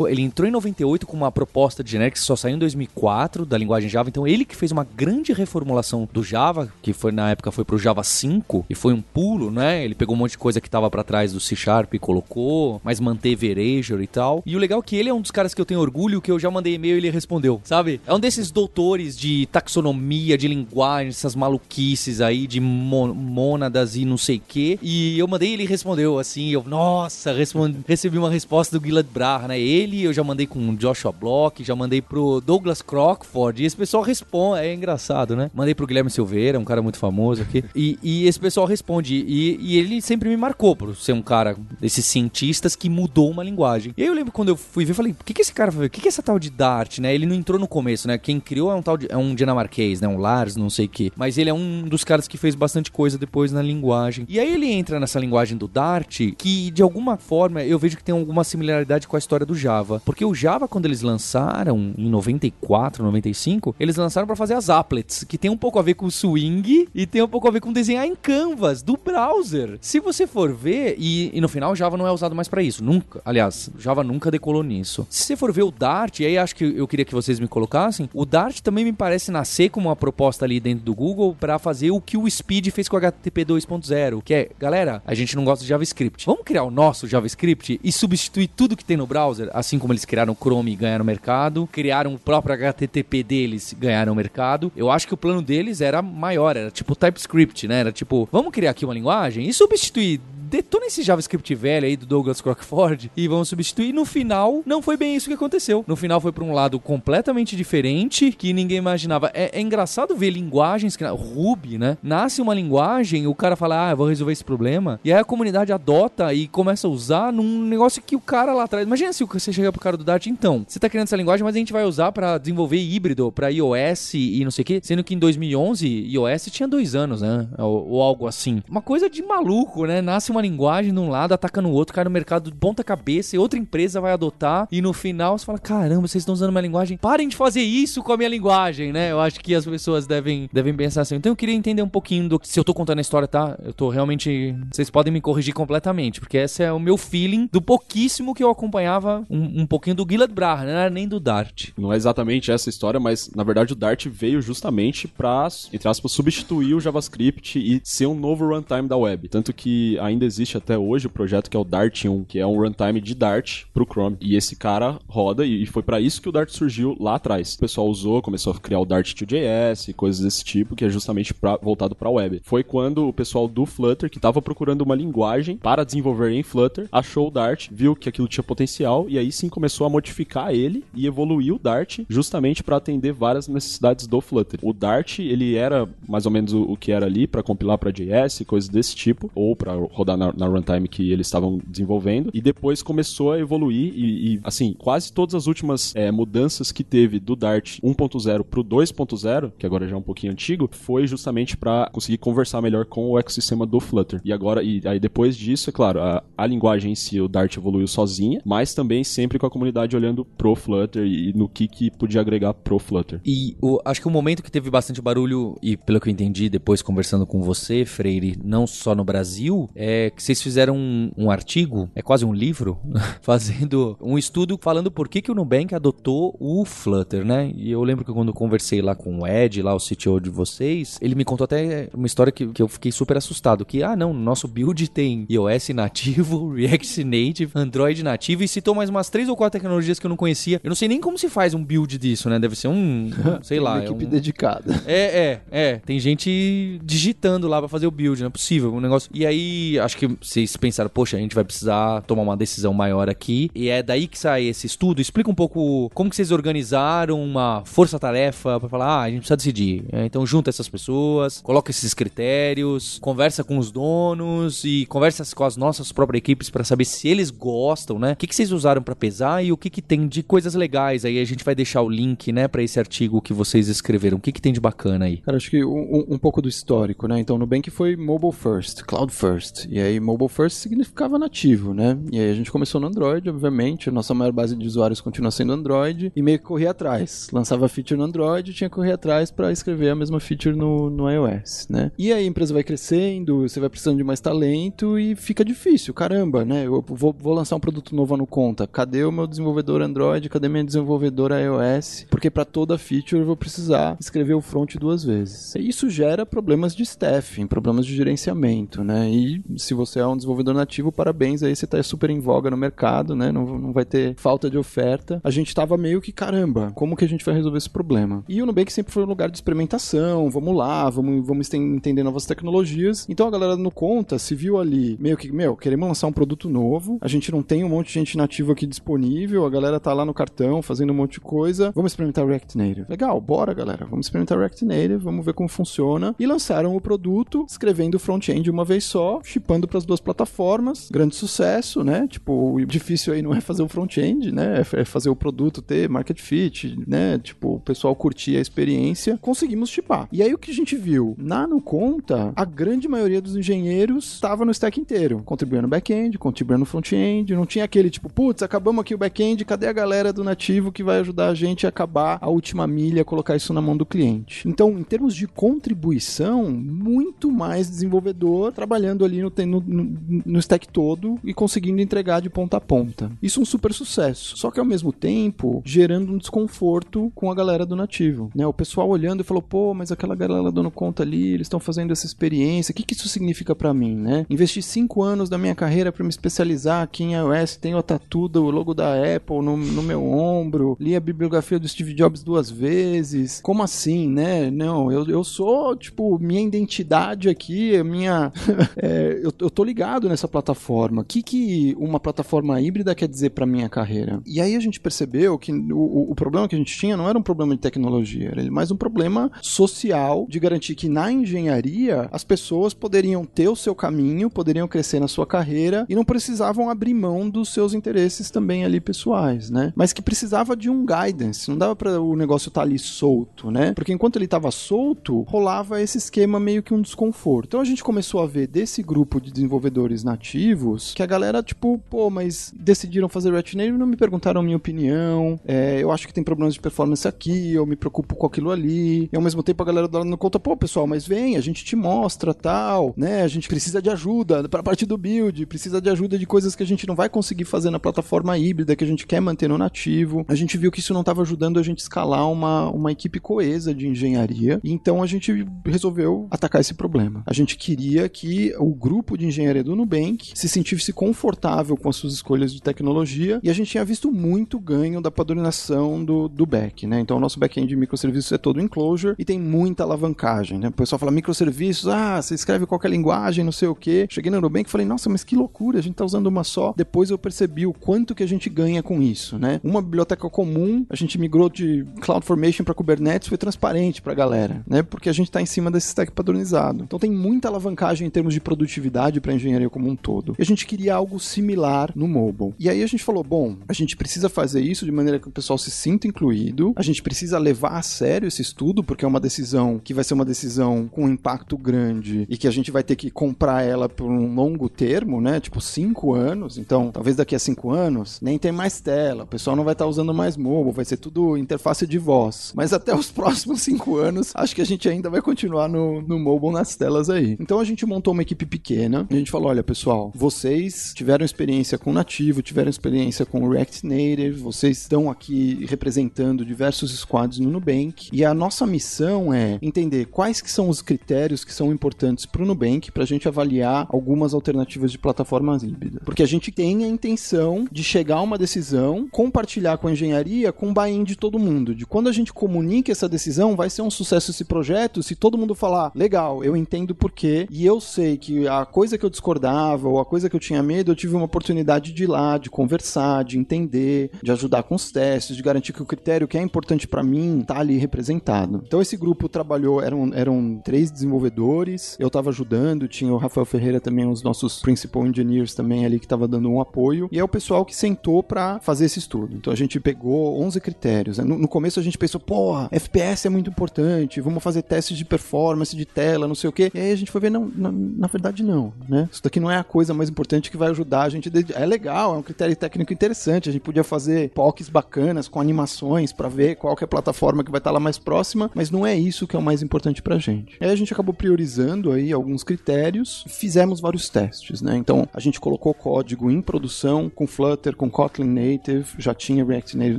[0.08, 3.58] Ele entrou em 98 com uma proposta de generics que só saiu em 2004 da
[3.58, 7.50] linguagem Java, então ele que fez uma grande reformulação do Java, que foi na época
[7.50, 9.84] foi pro Java 5 e foi um pulo, né?
[9.84, 12.80] Ele pegou um monte de coisa que tava para trás do C Sharp e colocou,
[12.84, 14.42] mas manteve Erasure e tal.
[14.46, 16.30] E o legal é que ele é um dos caras que eu tenho orgulho, que
[16.30, 18.00] eu já mandei e-mail e ele respondeu, sabe?
[18.06, 24.16] É um desses doutores de taxonomia, de linguagem, essas maluquices aí de mônadas e não
[24.16, 24.78] sei o que.
[24.82, 29.06] E eu mandei e ele respondeu assim, eu, nossa, respondi, recebi uma resposta do Gilad
[29.12, 29.58] Braha, né?
[29.60, 33.76] Ele eu já mandei com o Joshua Block, já mandei pro Douglas Crockford, e esse
[33.76, 35.50] pessoal responde, é engraçado, né?
[35.54, 39.58] Mandei pro Guilherme Silveira, um cara muito famoso aqui, e, e esse pessoal responde, e,
[39.60, 43.92] e ele sempre me marcou por ser um cara desses cientistas que mudou uma linguagem.
[43.96, 45.90] E aí eu lembro quando eu fui ver, falei, o que que esse cara, o
[45.90, 47.14] que que é essa tal de Dart, né?
[47.14, 48.18] Ele não entrou no começo, né?
[48.18, 50.08] Quem criou é um tal de, é um dinamarquês, né?
[50.08, 51.12] Um Lars, não sei o que.
[51.16, 54.26] Mas ele é um dos caras que fez bastante coisa depois na linguagem.
[54.28, 58.04] E aí ele entra nessa linguagem do Dart, que de alguma forma eu vejo que
[58.04, 60.00] tem alguma similaridade com a história do Java.
[60.04, 65.24] Porque o Java, quando eles lançaram, em 94, 95, eles lançaram para fazer as applets,
[65.24, 67.60] que tem um pouco a a ver com swing e tem um pouco a ver
[67.60, 69.78] com desenhar em canvas do browser.
[69.80, 72.82] Se você for ver, e, e no final Java não é usado mais para isso,
[72.82, 73.20] nunca.
[73.24, 75.06] Aliás, Java nunca decolou nisso.
[75.10, 77.48] Se você for ver o Dart, e aí acho que eu queria que vocês me
[77.48, 81.58] colocassem, o Dart também me parece nascer como uma proposta ali dentro do Google para
[81.58, 85.34] fazer o que o Speed fez com o HTTP 2.0, que é, galera, a gente
[85.34, 86.24] não gosta de JavaScript.
[86.24, 89.21] Vamos criar o nosso JavaScript e substituir tudo que tem no browser,
[89.52, 94.14] assim como eles criaram o Chrome e ganharam mercado, criaram o próprio HTTP deles ganharam
[94.14, 94.72] mercado.
[94.76, 97.80] Eu acho que o plano deles era maior, era tipo TypeScript, né?
[97.80, 100.20] Era tipo, vamos criar aqui uma linguagem e substituir
[100.52, 103.90] detona esse JavaScript velho aí do Douglas Crockford e vamos substituir.
[103.90, 105.82] No final, não foi bem isso que aconteceu.
[105.86, 109.30] No final foi para um lado completamente diferente que ninguém imaginava.
[109.32, 111.96] É, é engraçado ver linguagens que Ruby, né?
[112.02, 115.00] Nasce uma linguagem, o cara fala, ah, eu vou resolver esse problema.
[115.02, 118.64] E aí a comunidade adota e começa a usar num negócio que o cara lá
[118.64, 118.86] atrás.
[118.86, 121.56] Imagina se você chega pro cara do Dart, então, você tá criando essa linguagem, mas
[121.56, 124.80] a gente vai usar para desenvolver híbrido, para iOS e não sei o quê.
[124.82, 127.48] Sendo que em 2011, iOS tinha dois anos, né?
[127.58, 128.62] Ou, ou algo assim.
[128.68, 130.02] Uma coisa de maluco, né?
[130.02, 133.36] Nasce uma linguagem de um lado, ataca no outro, cai no mercado de ponta cabeça
[133.36, 136.60] e outra empresa vai adotar e no final você fala, caramba, vocês estão usando uma
[136.60, 139.12] linguagem, parem de fazer isso com a minha linguagem, né?
[139.12, 141.14] Eu acho que as pessoas devem, devem pensar assim.
[141.14, 143.56] Então eu queria entender um pouquinho do se eu tô contando a história, tá?
[143.62, 147.62] Eu tô realmente, vocês podem me corrigir completamente, porque esse é o meu feeling do
[147.62, 151.70] pouquíssimo que eu acompanhava um, um pouquinho do Gilad Brah, era nem do Dart.
[151.78, 156.12] Não é exatamente essa história, mas na verdade o Dart veio justamente para, entre aspas,
[156.12, 159.28] substituir o JavaScript e ser um novo runtime da web.
[159.28, 162.46] Tanto que ainda existe até hoje o projeto que é o Dart 1, que é
[162.46, 164.16] um runtime de Dart pro Chrome.
[164.20, 167.54] E esse cara roda e foi para isso que o Dart surgiu lá atrás.
[167.54, 170.88] O pessoal usou, começou a criar o Dart 2JS e coisas desse tipo, que é
[170.88, 172.40] justamente pra, voltado para web.
[172.44, 176.88] Foi quando o pessoal do Flutter, que estava procurando uma linguagem para desenvolver em Flutter,
[176.90, 180.84] achou o Dart, viu que aquilo tinha potencial e aí sim começou a modificar ele
[180.94, 184.60] e evoluir o Dart justamente para atender várias necessidades do Flutter.
[184.62, 187.90] O Dart, ele era mais ou menos o, o que era ali para compilar para
[187.90, 192.40] JS, coisas desse tipo, ou para rodar na, na runtime que eles estavam desenvolvendo, e
[192.40, 197.18] depois começou a evoluir e, e assim, quase todas as últimas é, mudanças que teve
[197.18, 201.88] do Dart 1.0 pro 2.0, que agora já é um pouquinho antigo, foi justamente para
[201.92, 204.20] conseguir conversar melhor com o ecossistema do Flutter.
[204.24, 207.56] E agora, e aí depois disso, é claro, a, a linguagem em si, o Dart
[207.56, 211.90] evoluiu sozinha, mas também sempre com a comunidade olhando pro Flutter e no que, que
[211.90, 213.20] podia agregar pro Flutter.
[213.24, 216.48] E o, acho que o momento que teve bastante barulho, e pelo que eu entendi
[216.48, 221.30] depois conversando com você, Freire, não só no Brasil, é que vocês fizeram um, um
[221.30, 222.78] artigo, é quase um livro,
[223.22, 227.52] fazendo um estudo falando por que, que o Nubank adotou o Flutter, né?
[227.54, 230.98] E eu lembro que quando conversei lá com o Ed, lá o CTO de vocês,
[231.00, 234.12] ele me contou até uma história que, que eu fiquei super assustado, que, ah, não,
[234.12, 239.36] nosso build tem iOS nativo, React Native, Android nativo, e citou mais umas três ou
[239.36, 240.60] quatro tecnologias que eu não conhecia.
[240.62, 242.38] Eu não sei nem como se faz um build disso, né?
[242.38, 243.10] Deve ser um,
[243.42, 243.74] sei lá.
[243.74, 244.08] Uma é equipe um...
[244.08, 244.82] dedicada.
[244.86, 245.76] É, é, é.
[245.76, 248.74] Tem gente digitando lá pra fazer o build, não é possível.
[248.74, 249.10] Um negócio.
[249.14, 253.08] E aí, acho que vocês pensaram, poxa, a gente vai precisar tomar uma decisão maior
[253.08, 253.50] aqui.
[253.54, 255.00] E é daí que sai esse estudo.
[255.00, 259.36] Explica um pouco como que vocês organizaram uma força-tarefa pra falar, ah, a gente precisa
[259.36, 259.84] decidir.
[259.92, 265.44] É, então junta essas pessoas, coloca esses critérios, conversa com os donos e conversa com
[265.44, 268.12] as nossas próprias equipes para saber se eles gostam, né?
[268.12, 271.04] O que, que vocês usaram para pesar e o que, que tem de coisas legais.
[271.04, 274.18] Aí a gente vai deixar o link, né, para esse artigo que vocês escreveram.
[274.18, 275.18] O que, que tem de bacana aí?
[275.18, 277.18] Cara, acho que um, um pouco do histórico, né?
[277.18, 279.66] Então, Nubank foi mobile first, cloud first.
[279.70, 281.98] E aí, mobile first significava nativo, né?
[282.10, 283.88] E aí a gente começou no Android, obviamente.
[283.88, 286.12] A nossa maior base de usuários continua sendo Android.
[286.14, 287.28] E meio que corria atrás.
[287.32, 291.10] Lançava feature no Android, tinha que correr atrás para escrever a mesma feature no, no
[291.10, 291.90] iOS, né?
[291.98, 295.94] E aí a empresa vai crescendo, você vai precisando de mais talento e fica difícil.
[295.94, 296.66] Caramba, né?
[296.66, 298.66] Eu vou, vou lançar um produto novo no conta.
[298.66, 300.28] Cadê o meu desenvolvedor Android?
[300.28, 302.06] Cadê minha desenvolvedora iOS?
[302.10, 305.54] Porque para toda feature eu vou precisar escrever o front duas vezes.
[305.54, 309.10] E isso gera problemas de staffing, problemas de gerenciamento, né?
[309.10, 312.56] E se você é um desenvolvedor nativo, parabéns aí, você tá super em voga no
[312.56, 313.32] mercado, né?
[313.32, 315.20] Não, não vai ter falta de oferta.
[315.24, 318.24] A gente tava meio que, caramba, como que a gente vai resolver esse problema?
[318.28, 322.26] E o Nubank sempre foi um lugar de experimentação, vamos lá, vamos, vamos entender novas
[322.26, 323.06] tecnologias.
[323.08, 326.48] Então a galera no Conta se viu ali, meio que, meu, queremos lançar um produto
[326.48, 329.92] novo, a gente não tem um monte de gente nativa aqui disponível, a galera tá
[329.92, 332.86] lá no cartão fazendo um monte de coisa, vamos experimentar React Native.
[332.88, 336.14] Legal, bora galera, vamos experimentar React Native, vamos ver como funciona.
[336.18, 340.00] E lançaram o produto, escrevendo o front-end uma vez só, chipando migrando para as duas
[340.00, 340.88] plataformas.
[340.90, 342.06] Grande sucesso, né?
[342.08, 344.60] Tipo, o difícil aí não é fazer o front-end, né?
[344.60, 347.18] É é fazer o produto ter market fit, né?
[347.18, 349.18] Tipo, o pessoal curtir a experiência.
[349.20, 350.08] Conseguimos chipar.
[350.10, 351.14] E aí o que a gente viu?
[351.18, 356.18] Na no conta, a grande maioria dos engenheiros estava no stack inteiro, contribuindo no back-end,
[356.18, 357.34] contribuindo no front-end.
[357.34, 360.82] Não tinha aquele tipo, putz, acabamos aqui o back-end, cadê a galera do nativo que
[360.82, 364.48] vai ajudar a gente a acabar a última milha, colocar isso na mão do cliente?
[364.48, 370.68] Então, em termos de contribuição, muito mais desenvolvedor trabalhando ali no, no, no, no stack
[370.68, 373.10] todo e conseguindo entregar de ponta a ponta.
[373.22, 374.36] Isso é um super sucesso.
[374.36, 378.30] Só que ao mesmo tempo, gerando um desconforto com a galera do nativo.
[378.34, 378.46] Né?
[378.46, 381.92] O pessoal olhando e falou, pô, mas aquela galera dando conta ali, eles estão fazendo
[381.92, 384.26] essa experiência, o que, que isso significa para mim, né?
[384.28, 388.28] Investi cinco anos da minha carreira para me especializar aqui em iOS, tenho a tatu
[388.28, 392.50] do logo da Apple no, no meu ombro, li a bibliografia do Steve Jobs duas
[392.50, 393.40] vezes.
[393.42, 394.50] Como assim, né?
[394.50, 398.32] Não, eu, eu sou, tipo, minha identidade aqui, minha.
[398.76, 401.02] é, eu, eu tô ligado nessa plataforma.
[401.02, 404.22] O que, que uma plataforma híbrida quer dizer para minha carreira?
[404.24, 407.18] E aí a gente percebeu que o, o problema que a gente tinha não era
[407.18, 412.22] um problema de tecnologia, era mais um problema social de garantir que na engenharia as
[412.22, 416.94] pessoas poderiam ter o seu caminho, poderiam crescer na sua carreira e não precisavam abrir
[416.94, 419.72] mão dos seus interesses também ali pessoais, né?
[419.74, 423.50] Mas que precisava de um guidance, não dava para o negócio estar tá ali solto,
[423.50, 423.72] né?
[423.72, 427.46] Porque enquanto ele estava solto, rolava esse esquema meio que um desconforto.
[427.48, 431.78] Então a gente começou a ver desse grupo de desenvolvedores nativos que a galera tipo,
[431.90, 435.38] pô, mas decidiram fazer React Native e não me perguntaram minha opinião.
[435.44, 439.08] É, eu acho que tem problemas de performance aqui, eu me preocupo com aquilo ali.
[439.12, 441.64] E ao mesmo tempo a galera dá no conta, pô, pessoal, mas vem, a gente
[441.64, 443.22] te mostra tal, né?
[443.22, 446.54] A gente precisa de ajuda para a parte do build, precisa de ajuda de coisas
[446.54, 449.48] que a gente não vai conseguir fazer na plataforma híbrida que a gente quer manter
[449.48, 450.24] no nativo.
[450.28, 453.74] A gente viu que isso não estava ajudando a gente escalar uma, uma equipe coesa
[453.74, 454.60] de engenharia.
[454.62, 457.22] E então a gente resolveu atacar esse problema.
[457.26, 461.96] A gente queria que o grupo de engenharia do Nubank se sentisse confortável com as
[461.96, 466.46] suas escolhas de tecnologia e a gente tinha visto muito ganho da padronização do, do
[466.46, 467.00] back, né?
[467.00, 470.68] Então o nosso back-end de microserviços é todo em Clojure e tem muita alavancagem, né?
[470.68, 474.06] O pessoal fala microserviços, ah, você escreve qualquer linguagem, não sei o quê.
[474.08, 476.72] Cheguei no Nubank e falei, nossa, mas que loucura, a gente tá usando uma só.
[476.76, 479.60] Depois eu percebi o quanto que a gente ganha com isso, né?
[479.62, 484.82] Uma biblioteca comum, a gente migrou de CloudFormation para Kubernetes, foi transparente pra galera, né?
[484.82, 486.84] Porque a gente tá em cima desse stack padronizado.
[486.84, 490.34] Então tem muita alavancagem em termos de produtividade para engenharia como um todo.
[490.38, 492.54] E a gente queria algo similar no mobile.
[492.58, 495.32] E aí a gente falou, bom, a gente precisa fazer isso de maneira que o
[495.32, 496.72] pessoal se sinta incluído.
[496.76, 500.14] A gente precisa levar a sério esse estudo, porque é uma decisão que vai ser
[500.14, 504.10] uma decisão com impacto grande e que a gente vai ter que comprar ela por
[504.10, 505.40] um longo termo, né?
[505.40, 506.58] Tipo cinco anos.
[506.58, 509.84] Então, talvez daqui a cinco anos nem tem mais tela, o pessoal não vai estar
[509.84, 512.52] tá usando mais mobile, vai ser tudo interface de voz.
[512.54, 516.18] Mas até os próximos cinco anos, acho que a gente ainda vai continuar no, no
[516.18, 517.36] mobile nas telas aí.
[517.40, 521.24] Então a gente montou uma equipe pequena e a gente falou: olha, pessoal, vocês tiveram
[521.24, 527.50] experiência com nativo, tiveram experiência com React Native, vocês estão aqui representando diversos squads no
[527.50, 532.26] Nubank e a nossa missão é entender quais que são os critérios que são importantes
[532.26, 536.02] para o Nubank para a gente avaliar algumas alternativas de plataformas híbridas.
[536.04, 540.52] Porque a gente tem a intenção de chegar a uma decisão, compartilhar com a engenharia,
[540.52, 541.74] com o buy-in de todo mundo.
[541.74, 545.38] De quando a gente comunica essa decisão, vai ser um sucesso esse projeto se todo
[545.38, 549.10] mundo falar, legal, eu entendo por quê, e eu sei que a coisa que eu
[549.10, 552.38] discordava ou a coisa que eu tinha medo, eu tive uma oportunidade de ir lá,
[552.38, 556.36] de conversar, de entender, de ajudar com os testes, de garantir que o critério que
[556.36, 558.62] é importante para mim tá ali representado.
[558.66, 563.80] Então esse grupo trabalhou, eram, eram três desenvolvedores, eu tava ajudando, tinha o Rafael Ferreira
[563.80, 567.28] também, os nossos principal engineers também ali que tava dando um apoio, e é o
[567.28, 569.36] pessoal que sentou para fazer esse estudo.
[569.36, 571.18] Então a gente pegou 11 critérios.
[571.18, 575.04] No, no começo a gente pensou, porra, FPS é muito importante, vamos fazer testes de
[575.04, 576.70] performance, de tela, não sei o quê.
[576.74, 579.08] E aí a gente foi ver, não, na, na verdade não, né?
[579.10, 581.30] Isso daqui não é a coisa mais importante que vai ajudar a gente.
[581.54, 586.12] É legal, é um critério técnico interessante, a gente podia fazer POCs bacanas com animações
[586.12, 588.86] para ver qual que é a plataforma que vai estar lá mais próxima, mas não
[588.86, 590.56] é isso que é o mais importante pra gente.
[590.60, 594.76] Aí a gente acabou priorizando aí alguns critérios, fizemos vários testes, né?
[594.76, 599.76] Então a gente colocou código em produção com Flutter, com Kotlin Native, já tinha React
[599.76, 599.98] Native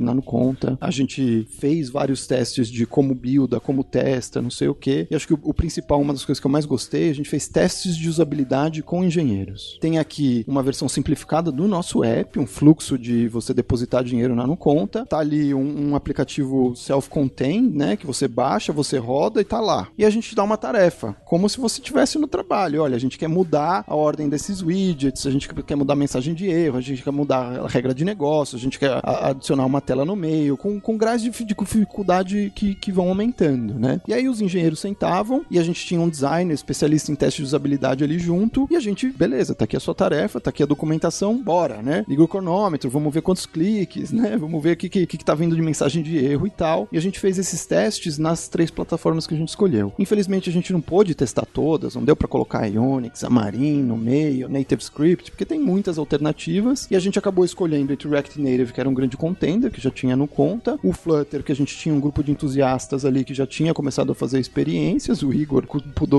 [0.00, 0.78] na conta.
[0.80, 5.06] A gente fez vários testes de como builda, como testa, não sei o que.
[5.10, 7.48] E acho que o principal, uma das coisas que eu mais gostei, a gente fez
[7.48, 9.78] testes de usabilidade com engenheiros.
[9.80, 14.44] Tem aqui uma versão simplificada do nosso app, um fluxo de você depositar dinheiro na
[14.56, 15.04] conta.
[15.06, 17.96] Tá ali um, um aplicativo self-contained, né?
[17.96, 19.88] Que você baixa, você roda e tá lá.
[19.98, 22.82] E a gente dá uma tarefa, como se você estivesse no trabalho.
[22.82, 26.34] Olha, a gente quer mudar a ordem desses widgets, a gente quer mudar a mensagem
[26.34, 29.80] de erro, a gente quer mudar a regra de negócio, a gente quer adicionar uma
[29.80, 34.00] tela no meio, com, com graus de dificuldade que, que vão aumentando, né?
[34.06, 37.46] E aí os engenheiros sentavam e a gente tinha um designer especialista em teste de
[37.46, 40.66] usabilidade ali junto e a gente, beleza, tá aqui a sua tarefa, tá aqui a
[40.66, 42.04] documentação, bora, né?
[42.08, 44.36] Liga o cronômetro, vamos ver quantos cliques, né?
[44.36, 46.88] Vamos ver o que, que, que tá vindo de mensagem de erro e tal.
[46.92, 49.92] E a gente fez esses testes nas três plataformas que a gente escolheu.
[49.98, 54.48] Infelizmente a gente não pôde testar todas, não deu para colocar Ionix, Xamarin no meio,
[54.48, 58.88] NativeScript, porque tem muitas alternativas e a gente acabou escolhendo entre React Native, que era
[58.88, 62.00] um grande contender, que já tinha no conta, o Flutter, que a gente tinha um
[62.00, 65.64] grupo de entusiastas ali que já tinha começado a fazer experiências, o Igor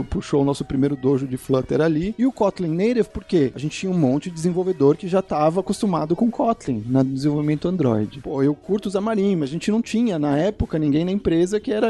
[0.10, 3.78] puxou o nosso primeiro dojo de Flutter ali, e o Kotlin Native, porque a gente
[3.80, 8.22] tinha um monte de desenvolvedor que já estava acostumado com Kotlin no desenvolvimento Android.
[8.22, 11.72] Pô, eu curto Xamarin, mas a gente não tinha na época ninguém na empresa que
[11.72, 11.90] era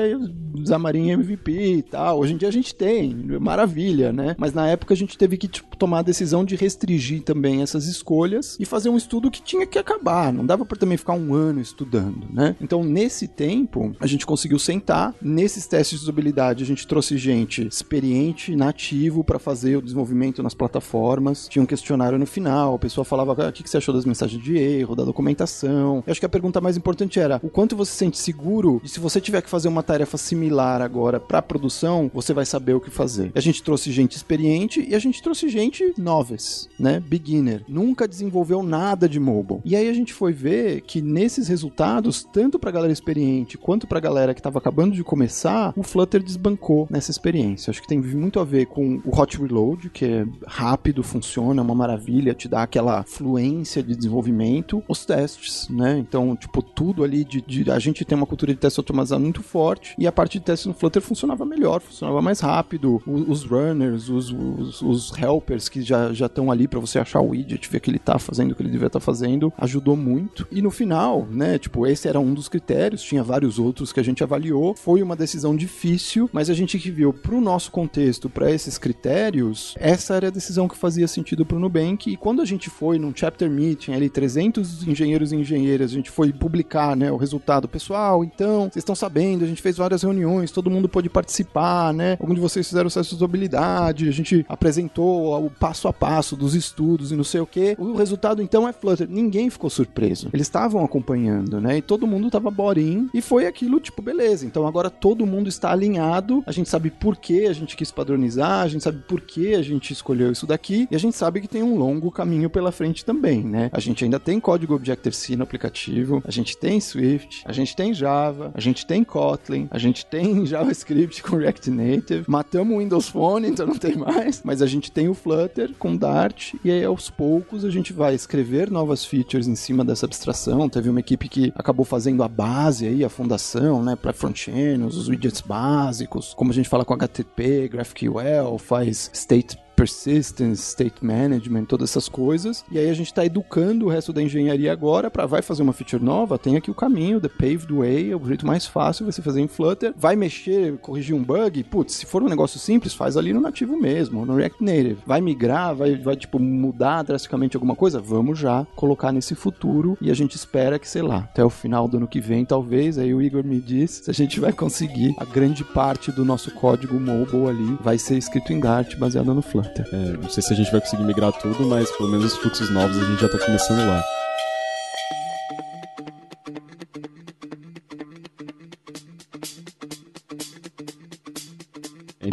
[0.67, 2.19] Xamarin MVP e tal.
[2.19, 4.35] Hoje em dia a gente tem, maravilha, né?
[4.37, 7.87] Mas na época a gente teve que tipo, tomar a decisão de restringir também essas
[7.87, 10.31] escolhas e fazer um estudo que tinha que acabar.
[10.31, 12.55] Não dava para também ficar um ano estudando, né?
[12.61, 15.13] Então, nesse tempo, a gente conseguiu sentar.
[15.21, 20.53] Nesses testes de usabilidade, a gente trouxe gente experiente, nativo, para fazer o desenvolvimento nas
[20.53, 21.47] plataformas.
[21.47, 24.41] Tinha um questionário no final, a pessoa falava ah, o que você achou das mensagens
[24.41, 26.03] de erro, da documentação.
[26.05, 28.89] Eu acho que a pergunta mais importante era o quanto você se sente seguro e
[28.89, 32.79] se você tiver que fazer uma tarefa similar agora para produção, você vai saber o
[32.79, 33.31] que fazer.
[33.35, 36.99] A gente trouxe gente experiente e a gente trouxe gente noves, né?
[36.99, 37.63] Beginner.
[37.67, 39.61] Nunca desenvolveu nada de mobile.
[39.65, 43.99] E aí a gente foi ver que nesses resultados, tanto para galera experiente quanto para
[43.99, 47.71] galera que estava acabando de começar, o Flutter desbancou nessa experiência.
[47.71, 51.63] Acho que tem muito a ver com o hot reload, que é rápido, funciona, é
[51.63, 54.83] uma maravilha, te dá aquela fluência de desenvolvimento.
[54.87, 55.97] Os testes, né?
[55.97, 59.41] Então, tipo, tudo ali de, de a gente tem uma cultura de teste automatizado muito
[59.41, 63.01] forte e a parte de teste no Flutter funcionava melhor, funcionava mais rápido.
[63.05, 67.29] O, os runners, os, os, os, helpers que já estão ali para você achar o
[67.29, 70.47] widget, ver que ele tá fazendo o que ele devia estar tá fazendo, ajudou muito.
[70.51, 74.03] E no final, né, tipo, esse era um dos critérios, tinha vários outros que a
[74.03, 74.75] gente avaliou.
[74.75, 80.15] Foi uma decisão difícil, mas a gente viu pro nosso contexto, para esses critérios, essa
[80.15, 82.11] era a decisão que fazia sentido pro Nubank.
[82.11, 86.11] E quando a gente foi num chapter meeting, ali 300 engenheiros e engenheiras, a gente
[86.11, 87.67] foi publicar, né, o resultado.
[87.67, 92.17] Pessoal, então, vocês estão sabendo, a gente fez várias reuniões, todo mundo pôde participar, né?
[92.19, 96.53] Algum de vocês fizeram acesso de usabilidade, a gente apresentou o passo a passo dos
[96.55, 97.75] estudos e não sei o que.
[97.79, 99.07] O resultado então é Flutter.
[99.09, 100.29] Ninguém ficou surpreso.
[100.33, 101.77] Eles estavam acompanhando, né?
[101.77, 104.45] E todo mundo tava boring e foi aquilo, tipo, beleza.
[104.45, 108.61] Então agora todo mundo está alinhado, a gente sabe por que a gente quis padronizar,
[108.61, 111.47] a gente sabe por que a gente escolheu isso daqui e a gente sabe que
[111.47, 113.69] tem um longo caminho pela frente também, né?
[113.71, 117.93] A gente ainda tem código Objective-C no aplicativo, a gente tem Swift, a gente tem
[117.93, 123.09] Java, a gente tem Kotlin, a gente tem JavaScript com React Native, matamos o Windows
[123.09, 126.83] Phone, então não tem mais, mas a gente tem o Flutter com Dart e aí
[126.83, 130.67] aos poucos a gente vai escrever novas features em cima dessa abstração.
[130.69, 135.07] Teve uma equipe que acabou fazendo a base aí, a fundação, né, para front-end, os
[135.07, 141.89] widgets básicos, como a gente fala com HTTP, GraphQL, faz state persistence, state management, todas
[141.89, 142.63] essas coisas.
[142.71, 145.73] E aí a gente está educando o resto da engenharia agora para vai fazer uma
[145.73, 149.21] feature nova, tem aqui o caminho, the paved way, é o jeito mais fácil você
[149.21, 149.93] fazer em Flutter.
[149.97, 153.77] Vai mexer, corrigir um bug, putz, se for um negócio simples, faz ali no nativo
[153.77, 154.97] mesmo, no React Native.
[155.05, 160.09] Vai migrar, vai, vai tipo mudar drasticamente alguma coisa, vamos já colocar nesse futuro e
[160.09, 163.13] a gente espera que, sei lá, até o final do ano que vem, talvez, aí
[163.13, 166.99] o Igor me diz se a gente vai conseguir a grande parte do nosso código
[166.99, 169.64] mobile ali vai ser escrito em Dart baseado no Flutter.
[169.91, 172.69] É, não sei se a gente vai conseguir migrar tudo, mas pelo menos os fluxos
[172.69, 174.03] novos a gente já está começando lá.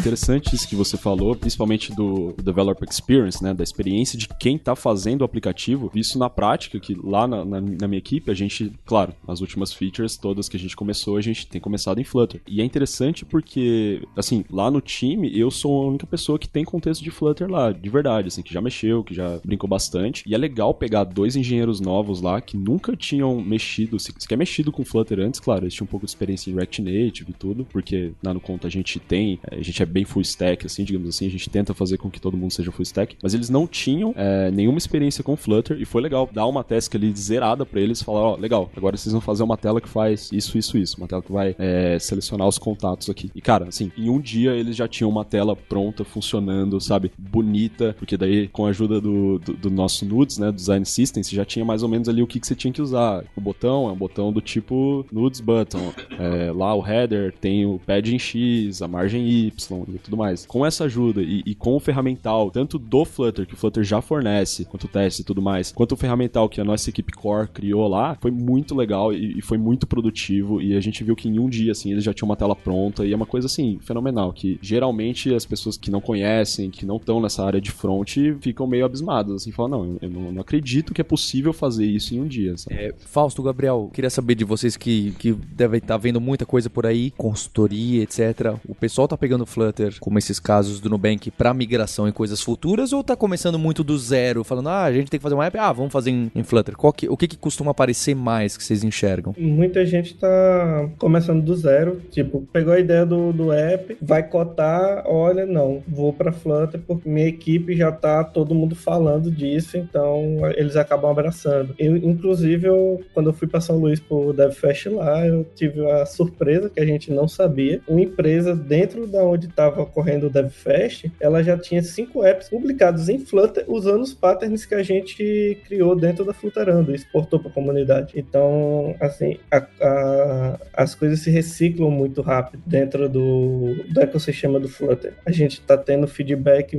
[0.03, 4.75] Interessante isso que você falou, principalmente do developer experience, né, da experiência de quem está
[4.75, 5.91] fazendo o aplicativo.
[5.95, 9.73] Isso na prática, que lá na, na, na, minha equipe, a gente, claro, as últimas
[9.73, 12.41] features todas que a gente começou, a gente tem começado em Flutter.
[12.49, 16.65] E é interessante porque, assim, lá no time, eu sou a única pessoa que tem
[16.65, 20.25] contexto de Flutter lá, de verdade, assim, que já mexeu, que já brincou bastante.
[20.27, 24.73] E é legal pegar dois engenheiros novos lá que nunca tinham mexido, se quer mexido
[24.73, 27.65] com Flutter antes, claro, eles tinham um pouco de experiência em React Native e tudo,
[27.65, 31.09] porque lá no conta a gente tem, a gente é bem full stack, assim, digamos
[31.09, 31.27] assim.
[31.27, 33.17] A gente tenta fazer com que todo mundo seja full stack.
[33.23, 36.95] Mas eles não tinham é, nenhuma experiência com Flutter e foi legal dar uma task
[36.95, 39.89] ali zerada para eles falar, ó, oh, legal, agora vocês vão fazer uma tela que
[39.89, 40.97] faz isso, isso, isso.
[40.99, 43.31] Uma tela que vai é, selecionar os contatos aqui.
[43.35, 47.13] E, cara, assim, em um dia eles já tinham uma tela pronta, funcionando, sabe?
[47.19, 51.37] Bonita, porque daí, com a ajuda do, do, do nosso Nudes, né, Design System, você
[51.37, 53.25] já tinha mais ou menos ali o que, que você tinha que usar.
[53.37, 55.93] O botão é um botão do tipo Nudes Button.
[56.19, 60.47] É, lá o header tem o pad em X, a margem Y, E tudo mais.
[60.47, 64.01] Com essa ajuda e, e com o ferramental, tanto do Flutter, que o Flutter já
[64.01, 67.49] fornece, quanto o teste e tudo mais, quanto o ferramental que a nossa equipe core
[67.49, 70.61] criou lá, foi muito legal e, e foi muito produtivo.
[70.61, 73.05] E a gente viu que em um dia, assim, eles já tinham uma tela pronta.
[73.05, 74.33] E é uma coisa, assim, fenomenal.
[74.33, 78.67] Que geralmente as pessoas que não conhecem, que não estão nessa área de front, ficam
[78.67, 82.21] meio abismadas, assim, falam, não, eu não, não acredito que é possível fazer isso em
[82.21, 82.57] um dia.
[82.57, 82.77] sabe?
[82.77, 86.87] É, Fausto, Gabriel, queria saber de vocês que, que devem estar vendo muita coisa por
[86.87, 88.57] aí, consultoria, etc.
[88.67, 92.93] O pessoal tá pegando Flutter, como esses casos do Nubank, pra migração em coisas futuras,
[92.93, 95.59] ou tá começando muito do zero, falando, ah, a gente tem que fazer uma app,
[95.59, 96.75] ah, vamos fazer em, em Flutter.
[96.95, 99.35] Que- o que, que costuma aparecer mais que vocês enxergam?
[99.39, 105.05] Muita gente tá começando do zero, tipo, pegou a ideia do, do app, vai cotar,
[105.07, 110.39] olha, não, vou pra Flutter porque minha equipe já tá todo mundo falando disso, então
[110.57, 111.75] eles acabam abraçando.
[111.79, 116.05] Eu, inclusive, eu, quando eu fui pra São Luís pro DevFest lá, eu tive a
[116.07, 117.81] surpresa que a gente não sabia.
[117.87, 123.09] Uma empresa dentro da onde estava ocorrendo o DevFest, ela já tinha cinco apps publicados
[123.09, 127.51] em Flutter usando os patterns que a gente criou dentro da Flutterando e exportou para
[127.51, 128.15] a comunidade.
[128.17, 134.69] Então, assim, a- a- as coisas se reciclam muito rápido dentro do, do ecossistema do
[134.69, 135.15] Flutter.
[135.25, 136.77] A gente está tendo feedback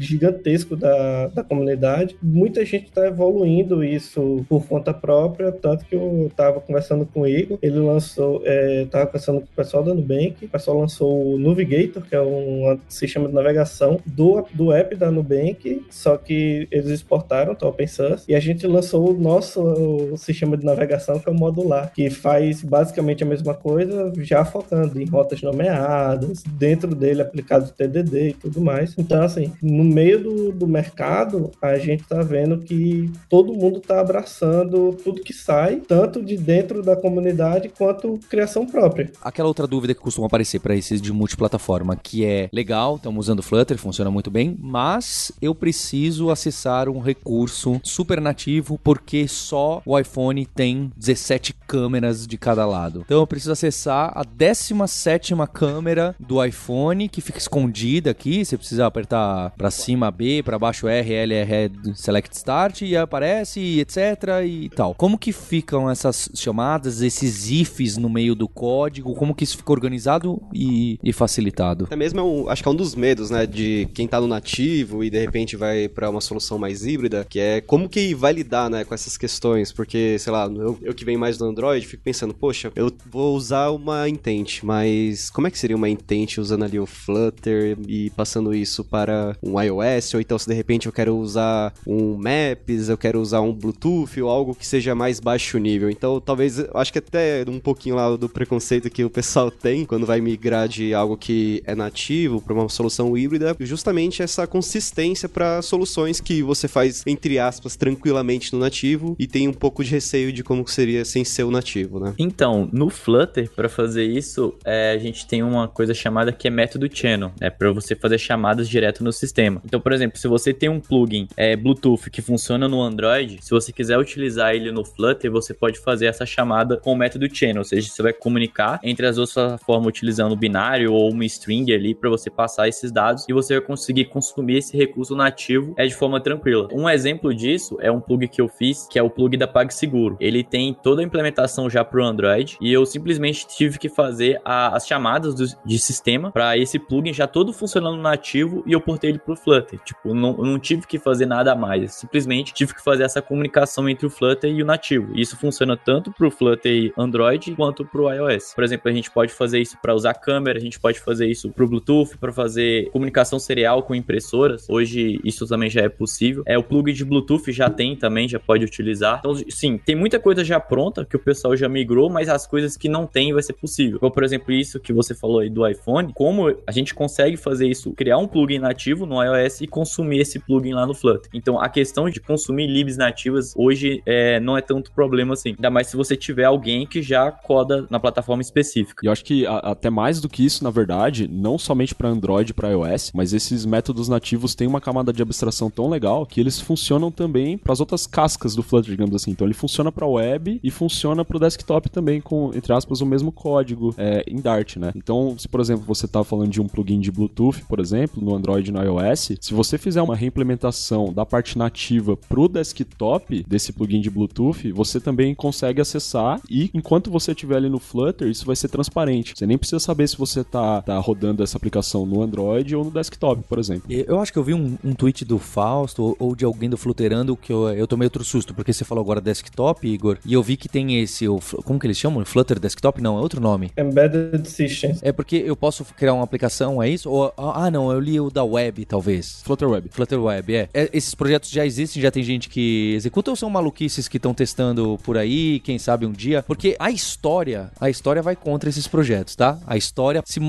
[0.00, 2.16] gigantesco da, da comunidade.
[2.22, 7.26] Muita gente está evoluindo isso por conta própria, tanto que eu estava conversando com o
[7.26, 11.38] Igor, ele lançou, estava conversando com o pessoal da Nubank, o pessoal lançou o
[11.84, 16.88] Navigator, que é um sistema de navegação do, do app da Nubank, só que eles
[16.88, 21.32] exportaram para open source, e a gente lançou o nosso sistema de navegação, que é
[21.32, 27.22] o modular, que faz basicamente a mesma coisa, já focando em rotas nomeadas, dentro dele
[27.22, 28.94] aplicado TDD e tudo mais.
[28.98, 34.00] Então, assim, no meio do, do mercado, a gente tá vendo que todo mundo tá
[34.00, 39.10] abraçando tudo que sai, tanto de dentro da comunidade quanto criação própria.
[39.20, 41.63] Aquela outra dúvida que costuma aparecer para esses de multiplataforma,
[42.02, 47.80] que é legal, estamos usando Flutter, funciona muito bem, mas eu preciso acessar um recurso
[47.82, 53.02] super nativo porque só o iPhone tem 17 câmeras de cada lado.
[53.04, 58.86] Então eu preciso acessar a 17 câmera do iPhone que fica escondida aqui, você precisa
[58.86, 64.68] apertar para cima B, para baixo R, L, R, Select Start e aparece, etc e
[64.68, 64.94] tal.
[64.94, 69.14] Como que ficam essas chamadas, esses ifs no meio do código?
[69.14, 71.53] Como que isso fica organizado e, e facilitado?
[71.84, 74.26] Até mesmo é um, acho que é um dos medos, né, de quem tá no
[74.26, 78.32] nativo e de repente vai pra uma solução mais híbrida, que é como que vai
[78.32, 81.86] lidar, né, com essas questões, porque, sei lá, eu, eu que venho mais do Android,
[81.86, 86.38] fico pensando, poxa, eu vou usar uma intent, mas como é que seria uma intent
[86.38, 90.86] usando ali o Flutter e passando isso para um iOS, ou então se de repente
[90.86, 95.20] eu quero usar um Maps, eu quero usar um Bluetooth ou algo que seja mais
[95.20, 95.90] baixo nível.
[95.90, 100.06] Então, talvez, acho que até um pouquinho lá do preconceito que o pessoal tem quando
[100.06, 105.62] vai migrar de algo que é nativo para uma solução híbrida, justamente essa consistência para
[105.62, 110.32] soluções que você faz entre aspas tranquilamente no nativo e tem um pouco de receio
[110.32, 112.14] de como seria sem ser o nativo, né?
[112.18, 116.50] Então, no Flutter, para fazer isso, é, a gente tem uma coisa chamada que é
[116.50, 119.60] método channel, é para você fazer chamadas direto no sistema.
[119.64, 123.50] Então, por exemplo, se você tem um plugin é, Bluetooth que funciona no Android, se
[123.50, 127.58] você quiser utilizar ele no Flutter, você pode fazer essa chamada com o método channel,
[127.58, 131.94] ou seja, você vai comunicar entre as duas plataformas utilizando binário ou uma string ali
[131.94, 135.94] para você passar esses dados e você vai conseguir consumir esse recurso nativo é de
[135.94, 136.68] forma tranquila.
[136.72, 140.16] Um exemplo disso é um plug que eu fiz, que é o plug da PagSeguro.
[140.20, 144.40] Ele tem toda a implementação já para o Android e eu simplesmente tive que fazer
[144.44, 148.80] a- as chamadas do- de sistema para esse plugin já todo funcionando nativo e eu
[148.80, 149.78] portei ele pro Flutter.
[149.84, 154.06] Tipo, não, não tive que fazer nada mais, simplesmente tive que fazer essa comunicação entre
[154.06, 155.12] o Flutter e o nativo.
[155.14, 158.54] Isso funciona tanto pro Flutter Android quanto pro iOS.
[158.54, 161.50] Por exemplo, a gente pode fazer isso para usar câmera, a gente pode fazer isso
[161.50, 164.66] pro Bluetooth, para fazer comunicação serial com impressoras.
[164.68, 166.42] Hoje isso também já é possível.
[166.46, 169.18] É o plug de Bluetooth já tem também, já pode utilizar.
[169.20, 172.76] Então, sim, tem muita coisa já pronta que o pessoal já migrou, mas as coisas
[172.76, 173.98] que não tem vai ser possível.
[173.98, 177.68] Como, por exemplo, isso que você falou aí do iPhone, como a gente consegue fazer
[177.68, 181.30] isso, criar um plugin nativo no iOS e consumir esse plugin lá no Flutter.
[181.34, 185.50] Então, a questão de consumir libs nativas hoje é, não é tanto problema assim.
[185.50, 189.00] Ainda mais se você tiver alguém que já coda na plataforma específica.
[189.04, 192.08] E eu acho que a- até mais do que isso, na verdade, não somente para
[192.08, 196.26] Android e para iOS, mas esses métodos nativos têm uma camada de abstração tão legal
[196.26, 199.30] que eles funcionam também para as outras cascas do Flutter, digamos assim.
[199.30, 203.06] Então ele funciona para web e funciona para o desktop também com, entre aspas, o
[203.06, 204.92] mesmo código é, em Dart, né?
[204.94, 208.34] Então, se por exemplo você tá falando de um plugin de Bluetooth, por exemplo, no
[208.34, 213.72] Android e no iOS, se você fizer uma reimplementação da parte nativa pro desktop desse
[213.72, 218.46] plugin de Bluetooth, você também consegue acessar e enquanto você estiver ali no Flutter, isso
[218.46, 219.34] vai ser transparente.
[219.36, 222.90] Você nem precisa saber se você tá tá rodando essa aplicação no Android ou no
[222.90, 223.84] desktop, por exemplo.
[223.90, 227.36] Eu acho que eu vi um, um tweet do Fausto ou, de alguém do Fluterando
[227.36, 230.56] que eu, eu tomei outro susto, porque você falou agora desktop, Igor, e eu vi
[230.56, 232.24] que tem esse, o, como que eles chamam?
[232.24, 233.02] Flutter Desktop?
[233.02, 233.70] Não, é outro nome.
[233.76, 235.00] Embedded Systems.
[235.02, 237.10] É porque eu posso criar uma aplicação, é isso?
[237.10, 239.42] Ou, ah, não, eu li o da web, talvez.
[239.42, 239.88] Flutter Web.
[239.90, 240.68] Flutter Web, é.
[240.72, 244.32] É, Esses projetos já existem, já tem gente que executa ou são maluquices que estão
[244.32, 246.42] testando por aí, quem sabe um dia?
[246.42, 249.58] Porque a história, a história vai contra esses projetos, tá?
[249.66, 250.40] A história se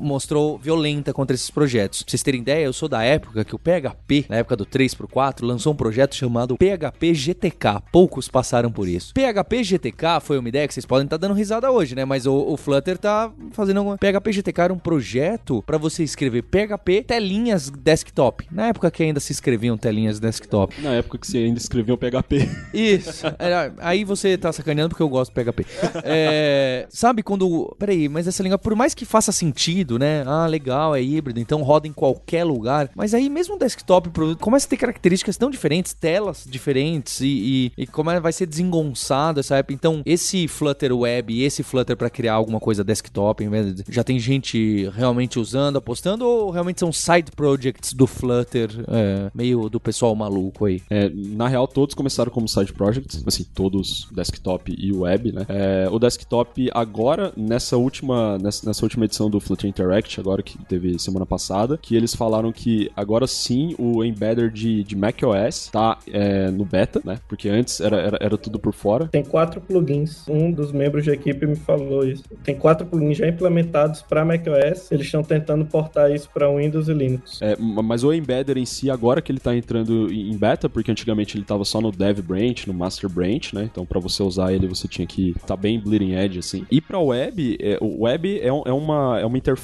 [0.00, 2.02] mostrou violenta contra esses projetos.
[2.02, 4.94] Pra vocês terem ideia, eu sou da época que o PHP, na época do 3
[4.94, 7.82] pro 4, lançou um projeto chamado PHP GTK.
[7.92, 9.12] Poucos passaram por isso.
[9.14, 12.04] PHP GTK foi uma ideia que vocês podem estar dando risada hoje, né?
[12.04, 13.96] Mas o, o Flutter tá fazendo uma...
[13.98, 18.46] PHP GTK era um projeto para você escrever PHP telinhas desktop.
[18.50, 20.80] Na época que ainda se escreviam telinhas desktop.
[20.80, 22.48] Na época que você ainda escrevia um PHP.
[22.72, 23.26] Isso.
[23.38, 25.66] Era- aí você tá sacaneando porque eu gosto do PHP.
[26.04, 27.74] É, sabe quando.
[27.78, 30.22] Peraí, mas essa língua, por mais que faça sentido, né?
[30.26, 32.90] Ah, legal, é híbrido, então roda em qualquer lugar.
[32.94, 34.10] Mas aí mesmo o desktop
[34.40, 38.46] começa a ter características tão diferentes, telas diferentes e, e, e como é, vai ser
[38.46, 39.72] desengonçado essa app.
[39.72, 43.44] Então, esse Flutter Web e esse Flutter pra criar alguma coisa desktop,
[43.88, 49.68] já tem gente realmente usando, apostando, ou realmente são side projects do Flutter, é, meio
[49.68, 50.82] do pessoal maluco aí?
[50.90, 55.46] É, na real, todos começaram como side projects, assim, todos desktop e web, né?
[55.48, 60.58] É, o desktop agora, nessa última, nessa, nessa última edição do Flutter Interact, agora que
[60.64, 65.98] teve semana passada, que eles falaram que agora sim o embedder de, de macOS tá
[66.12, 67.18] é, no beta, né?
[67.28, 69.08] Porque antes era, era, era tudo por fora.
[69.08, 70.26] Tem quatro plugins.
[70.28, 72.24] Um dos membros da equipe me falou isso.
[72.44, 74.90] Tem quatro plugins já implementados para macOS.
[74.90, 77.40] Eles estão tentando portar isso para Windows e Linux.
[77.42, 81.36] É, mas o embedder em si, agora que ele tá entrando em beta, porque antigamente
[81.36, 83.68] ele tava só no dev branch, no master branch, né?
[83.70, 86.66] Então pra você usar ele, você tinha que tá bem bleeding edge, assim.
[86.70, 89.55] E pra web, é, o web é, um- é uma, é uma interface,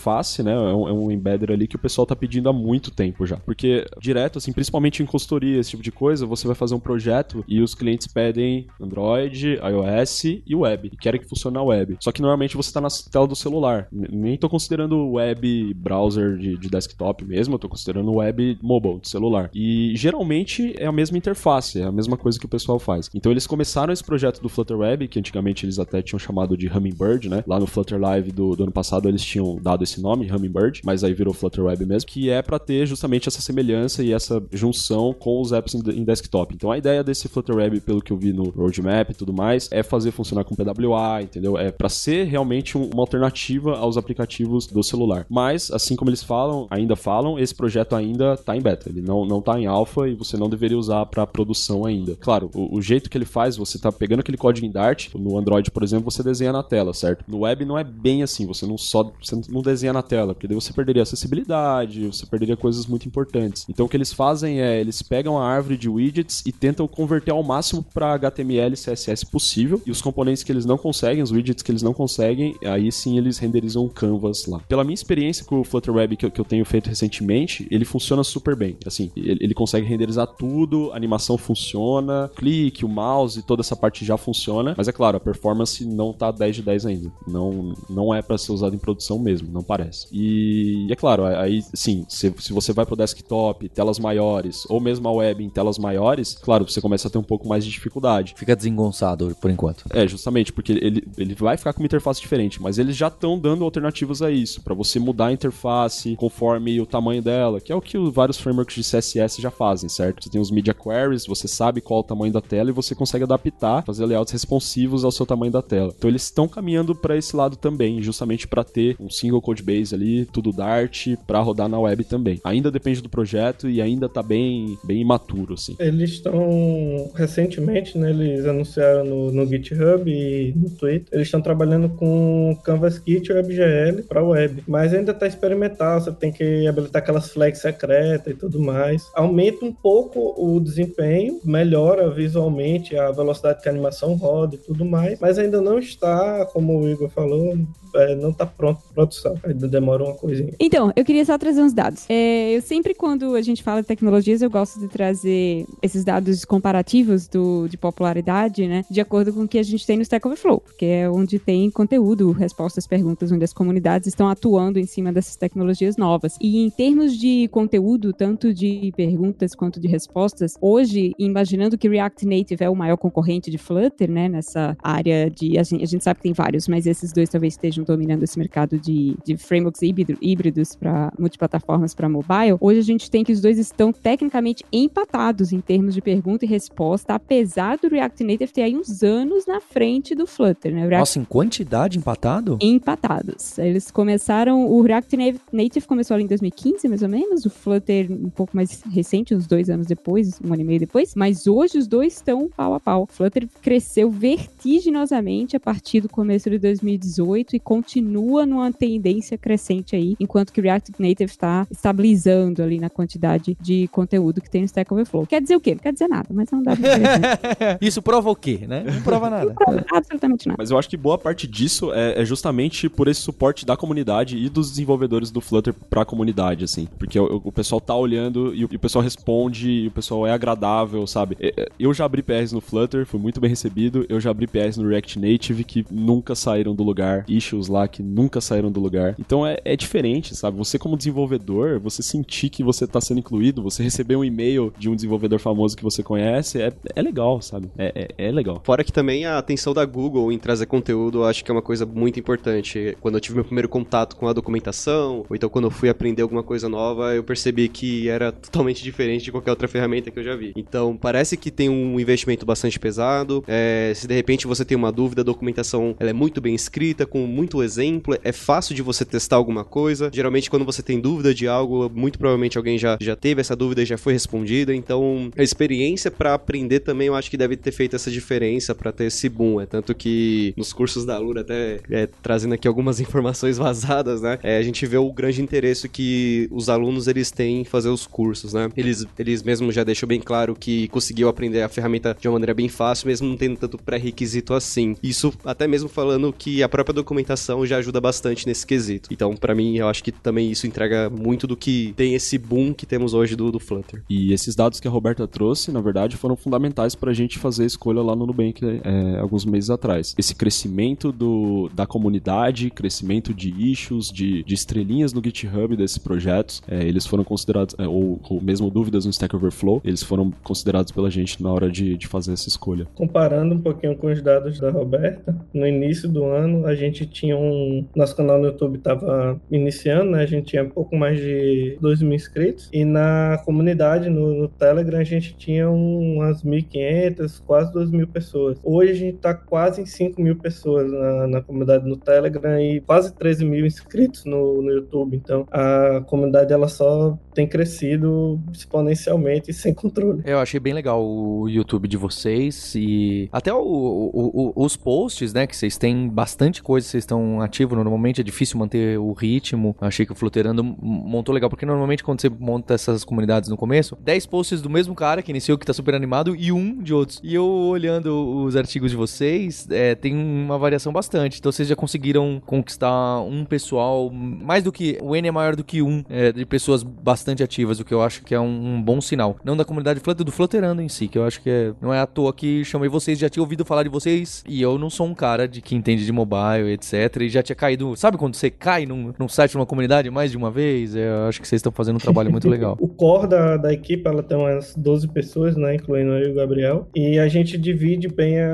[0.43, 0.53] né?
[0.53, 3.37] É um, é um embedder ali que o pessoal tá pedindo há muito tempo já.
[3.37, 7.45] Porque direto, assim, principalmente em consultoria, esse tipo de coisa, você vai fazer um projeto
[7.47, 10.91] e os clientes pedem Android, iOS e web.
[10.93, 11.97] E querem que funcione na web.
[12.01, 13.89] Só que normalmente você tá na tela do celular.
[13.91, 19.09] Nem tô considerando web browser de, de desktop mesmo, eu tô considerando web mobile, de
[19.09, 19.51] celular.
[19.55, 23.09] E geralmente é a mesma interface, é a mesma coisa que o pessoal faz.
[23.15, 26.69] Então eles começaram esse projeto do Flutter Web, que antigamente eles até tinham chamado de
[26.69, 27.45] Hummingbird, né?
[27.47, 31.05] Lá no Flutter Live do, do ano passado eles tinham dado esse nome, Hummingbird, mas
[31.05, 35.13] aí virou Flutter Web mesmo, que é para ter justamente essa semelhança e essa junção
[35.13, 36.55] com os apps em, desktop.
[36.55, 39.69] Então a ideia desse Flutter Web, pelo que eu vi no roadmap e tudo mais,
[39.71, 41.57] é fazer funcionar com PWA, entendeu?
[41.59, 45.27] É para ser realmente um- uma alternativa aos aplicativos do celular.
[45.29, 48.89] Mas, assim como eles falam, ainda falam, esse projeto ainda tá em beta.
[48.89, 52.17] Ele não, não tá em alpha e você não deveria usar para produção ainda.
[52.17, 55.39] Claro, o, o jeito que ele faz, você tá pegando aquele código em Dart, no
[55.39, 57.25] Android, por exemplo, você desenha na tela, certo?
[57.29, 60.47] No web não é bem assim, você não só você não desenha na tela, porque
[60.47, 63.67] daí você perderia acessibilidade, você perderia coisas muito importantes.
[63.69, 67.31] Então o que eles fazem é, eles pegam a árvore de widgets e tentam converter
[67.31, 71.33] ao máximo para HTML e CSS possível, e os componentes que eles não conseguem, os
[71.33, 74.61] widgets que eles não conseguem, aí sim eles renderizam um canvas lá.
[74.69, 77.85] Pela minha experiência com o Flutter Web que eu, que eu tenho feito recentemente, ele
[77.85, 78.77] funciona super bem.
[78.87, 84.05] Assim, ele, ele consegue renderizar tudo, a animação funciona, clique, o mouse, toda essa parte
[84.05, 87.13] já funciona, mas é claro, a performance não tá 10 de 10 ainda.
[87.27, 90.07] Não, não é para ser usado em produção mesmo, não parece.
[90.13, 95.09] E, é claro, aí sim, se, se você vai pro desktop, telas maiores, ou mesmo
[95.09, 98.35] a web em telas maiores, claro, você começa a ter um pouco mais de dificuldade.
[98.37, 99.85] Fica desengonçado por enquanto.
[99.91, 103.39] É, justamente, porque ele, ele vai ficar com uma interface diferente, mas eles já estão
[103.39, 107.75] dando alternativas a isso, para você mudar a interface conforme o tamanho dela, que é
[107.75, 110.25] o que vários frameworks de CSS já fazem, certo?
[110.25, 112.95] Você tem os media queries, você sabe qual é o tamanho da tela e você
[112.95, 115.95] consegue adaptar, fazer layouts responsivos ao seu tamanho da tela.
[115.97, 119.95] Então eles estão caminhando para esse lado também, justamente para ter um single code base
[119.95, 122.41] ali, tudo Dart, para rodar na web também.
[122.45, 125.77] Ainda depende do projeto e ainda tá bem, bem imaturo, assim.
[125.79, 131.89] Eles estão recentemente, né, eles anunciaram no, no GitHub e no Twitter, eles estão trabalhando
[131.91, 137.31] com Canvas Kit WebGL para web, mas ainda está experimental, você tem que habilitar aquelas
[137.31, 139.03] flags secretas e tudo mais.
[139.15, 144.85] Aumenta um pouco o desempenho, melhora visualmente a velocidade que a animação roda e tudo
[144.85, 147.57] mais, mas ainda não está, como o Igor falou,
[147.95, 149.35] é, não está pronto para produção.
[149.43, 150.53] Demora uma coisinha.
[150.59, 152.05] Então, eu queria só trazer uns dados.
[152.09, 156.45] É, eu sempre, quando a gente fala de tecnologias, eu gosto de trazer esses dados
[156.45, 158.85] comparativos do, de popularidade, né?
[158.91, 161.71] De acordo com o que a gente tem no Stack Overflow, porque é onde tem
[161.71, 166.37] conteúdo, respostas, perguntas, onde as comunidades estão atuando em cima dessas tecnologias novas.
[166.41, 172.27] E em termos de conteúdo, tanto de perguntas quanto de respostas, hoje, imaginando que React
[172.27, 174.29] Native é o maior concorrente de Flutter, né?
[174.29, 175.59] Nessa área de.
[175.59, 178.39] A gente, a gente sabe que tem vários, mas esses dois talvez estejam dominando esse
[178.39, 183.25] mercado de de, de frameworks híbrido, híbridos para multiplataformas para mobile, hoje a gente tem
[183.25, 188.25] que os dois estão tecnicamente empatados em termos de pergunta e resposta, apesar do React
[188.25, 190.81] Native ter aí uns anos na frente do Flutter, né?
[190.81, 192.59] React Nossa, em quantidade empatado?
[192.61, 193.59] empatados.
[193.59, 195.17] Eles começaram, o React
[195.53, 199.47] Native começou ali em 2015, mais ou menos, o Flutter um pouco mais recente, uns
[199.47, 202.81] dois anos depois, um ano e meio depois, mas hoje os dois estão pau a
[202.81, 203.03] pau.
[203.03, 209.97] O Flutter cresceu vertiginosamente a partir do começo de 2018 e continua numa tendência crescente
[209.97, 214.63] aí, enquanto que o React Native está estabilizando ali na quantidade de conteúdo que tem
[214.63, 215.27] no Stack Overflow.
[215.27, 215.75] Quer dizer o quê?
[215.75, 217.19] Não quer dizer nada, mas não dá pra dizer.
[217.19, 217.79] né?
[217.81, 218.85] Isso prova o quê, né?
[218.87, 219.55] Não prova nada.
[219.93, 220.57] Absolutamente nada.
[220.59, 224.37] Mas eu acho que boa parte disso é, é justamente por esse suporte da comunidade
[224.37, 226.87] e dos desenvolvedores do Flutter pra comunidade, assim.
[226.99, 230.27] Porque o, o pessoal tá olhando e o, e o pessoal responde, e o pessoal
[230.27, 231.37] é agradável, sabe?
[231.41, 234.07] É, é, Eu já abri PRs no Flutter, fui muito bem recebido.
[234.09, 237.25] Eu já abri PRs no React Native que nunca saíram do lugar.
[237.29, 239.02] Issues lá que nunca saíram do lugar.
[239.19, 240.57] Então é, é diferente, sabe?
[240.59, 244.89] Você como desenvolvedor, você sentir que você tá sendo incluído, você receber um e-mail de
[244.89, 247.69] um desenvolvedor famoso que você conhece, é, é legal, sabe?
[247.77, 248.61] É, é, é legal.
[248.65, 251.63] Fora que também a atenção da Google em trazer conteúdo, eu acho que é uma
[251.63, 252.97] coisa muito importante.
[253.01, 256.23] Quando eu tive meu primeiro contato com a documentação, ou então quando eu fui aprender
[256.23, 260.25] alguma coisa nova, eu percebi que era totalmente diferente de qualquer outra ferramenta que eu
[260.25, 260.53] já vi.
[260.57, 263.43] Então, parece que tem um investimento bastante pesado.
[263.47, 267.07] É, se de repente você tem uma dúvida, a documentação ela é muito bem escrita,
[267.07, 270.11] com muito exemplo, é fácil de você testar alguma coisa.
[270.13, 273.83] Geralmente, quando você tem dúvida de algo, muito provavelmente alguém já, já teve essa dúvida
[273.83, 274.75] e já foi respondida.
[274.75, 278.93] Então, a experiência para aprender também eu acho que deve ter feito essa diferença para
[278.93, 279.61] ter esse boom.
[279.61, 284.39] É tanto que nos cursos da Lura, até é, trazendo aqui algumas informações vazadas, né?
[284.43, 288.07] é, a gente vê o grande interesse que os alunos eles têm em fazer os
[288.07, 288.69] cursos, né?
[288.77, 292.55] Eles, eles mesmos já deixam bem claro que conseguiu aprender a ferramenta de uma maneira
[292.55, 294.97] bem fácil, mesmo não tendo tanto pré-requisito assim.
[295.03, 298.82] Isso até mesmo falando que a própria documentação já ajuda bastante nesse quesito.
[298.89, 302.73] Então, para mim, eu acho que também isso entrega muito do que tem esse boom
[302.73, 304.03] que temos hoje do, do Flutter.
[304.09, 307.65] E esses dados que a Roberta trouxe, na verdade, foram fundamentais para a gente fazer
[307.65, 310.15] a escolha lá no Nubank é, alguns meses atrás.
[310.19, 316.63] Esse crescimento do, da comunidade, crescimento de issues, de, de estrelinhas no GitHub desses projetos,
[316.69, 320.93] é, eles foram considerados, é, ou, ou mesmo dúvidas no Stack Overflow, eles foram considerados
[320.93, 322.87] pela gente na hora de, de fazer essa escolha.
[322.95, 327.37] Comparando um pouquinho com os dados da Roberta, no início do ano a gente tinha
[327.37, 327.85] um.
[327.95, 330.23] Nosso canal no YouTube estava iniciando, né?
[330.23, 332.69] A gente tinha pouco mais de 2 mil inscritos.
[332.73, 338.07] E na comunidade, no, no Telegram, a gente tinha um- umas 1.500, quase 2 mil
[338.07, 338.59] pessoas.
[338.63, 342.81] Hoje a gente está quase em 5 mil pessoas na, na comunidade no Telegram e
[342.81, 345.17] quase 13 mil inscritos no, no YouTube.
[345.17, 350.23] Então a comunidade ela só tem crescido exponencialmente e sem controle.
[350.25, 355.33] Eu achei bem legal o YouTube de vocês e até o- o- o- os posts,
[355.33, 355.47] né?
[355.47, 357.77] Que vocês têm bastante coisa, vocês estão ativos.
[357.77, 359.77] Normalmente é difícil manter o ritmo.
[359.81, 363.57] Achei que o Fluterando m- montou legal, porque normalmente quando você monta essas comunidades no
[363.57, 366.95] começo, 10 posts do mesmo cara que iniciou, que tá super animado, e um de
[366.95, 367.21] outros.
[367.23, 371.39] E eu olhando os artigos de vocês, é, tem uma variação bastante.
[371.39, 374.99] Então vocês já conseguiram conquistar um pessoal, mais do que.
[375.03, 378.03] O N é maior do que um, é, de pessoas bastante ativas, o que eu
[378.03, 379.37] acho que é um, um bom sinal.
[379.45, 382.01] Não da comunidade Flutter, do Flutterando em si, que eu acho que é, não é
[382.01, 385.07] à toa que chamei vocês, já tinha ouvido falar de vocês, e eu não sou
[385.07, 386.93] um cara de que entende de mobile, etc.
[387.23, 387.97] E já tinha caído.
[387.97, 390.95] Sabe quando você cai num, num site, numa comunidade mais de uma vez?
[390.97, 392.77] É, Eu acho que vocês estão fazendo um trabalho muito legal.
[392.81, 396.35] O core da, da equipe ela tem umas 12 pessoas, né, incluindo eu e o
[396.35, 398.53] Gabriel, e a gente divide bem a-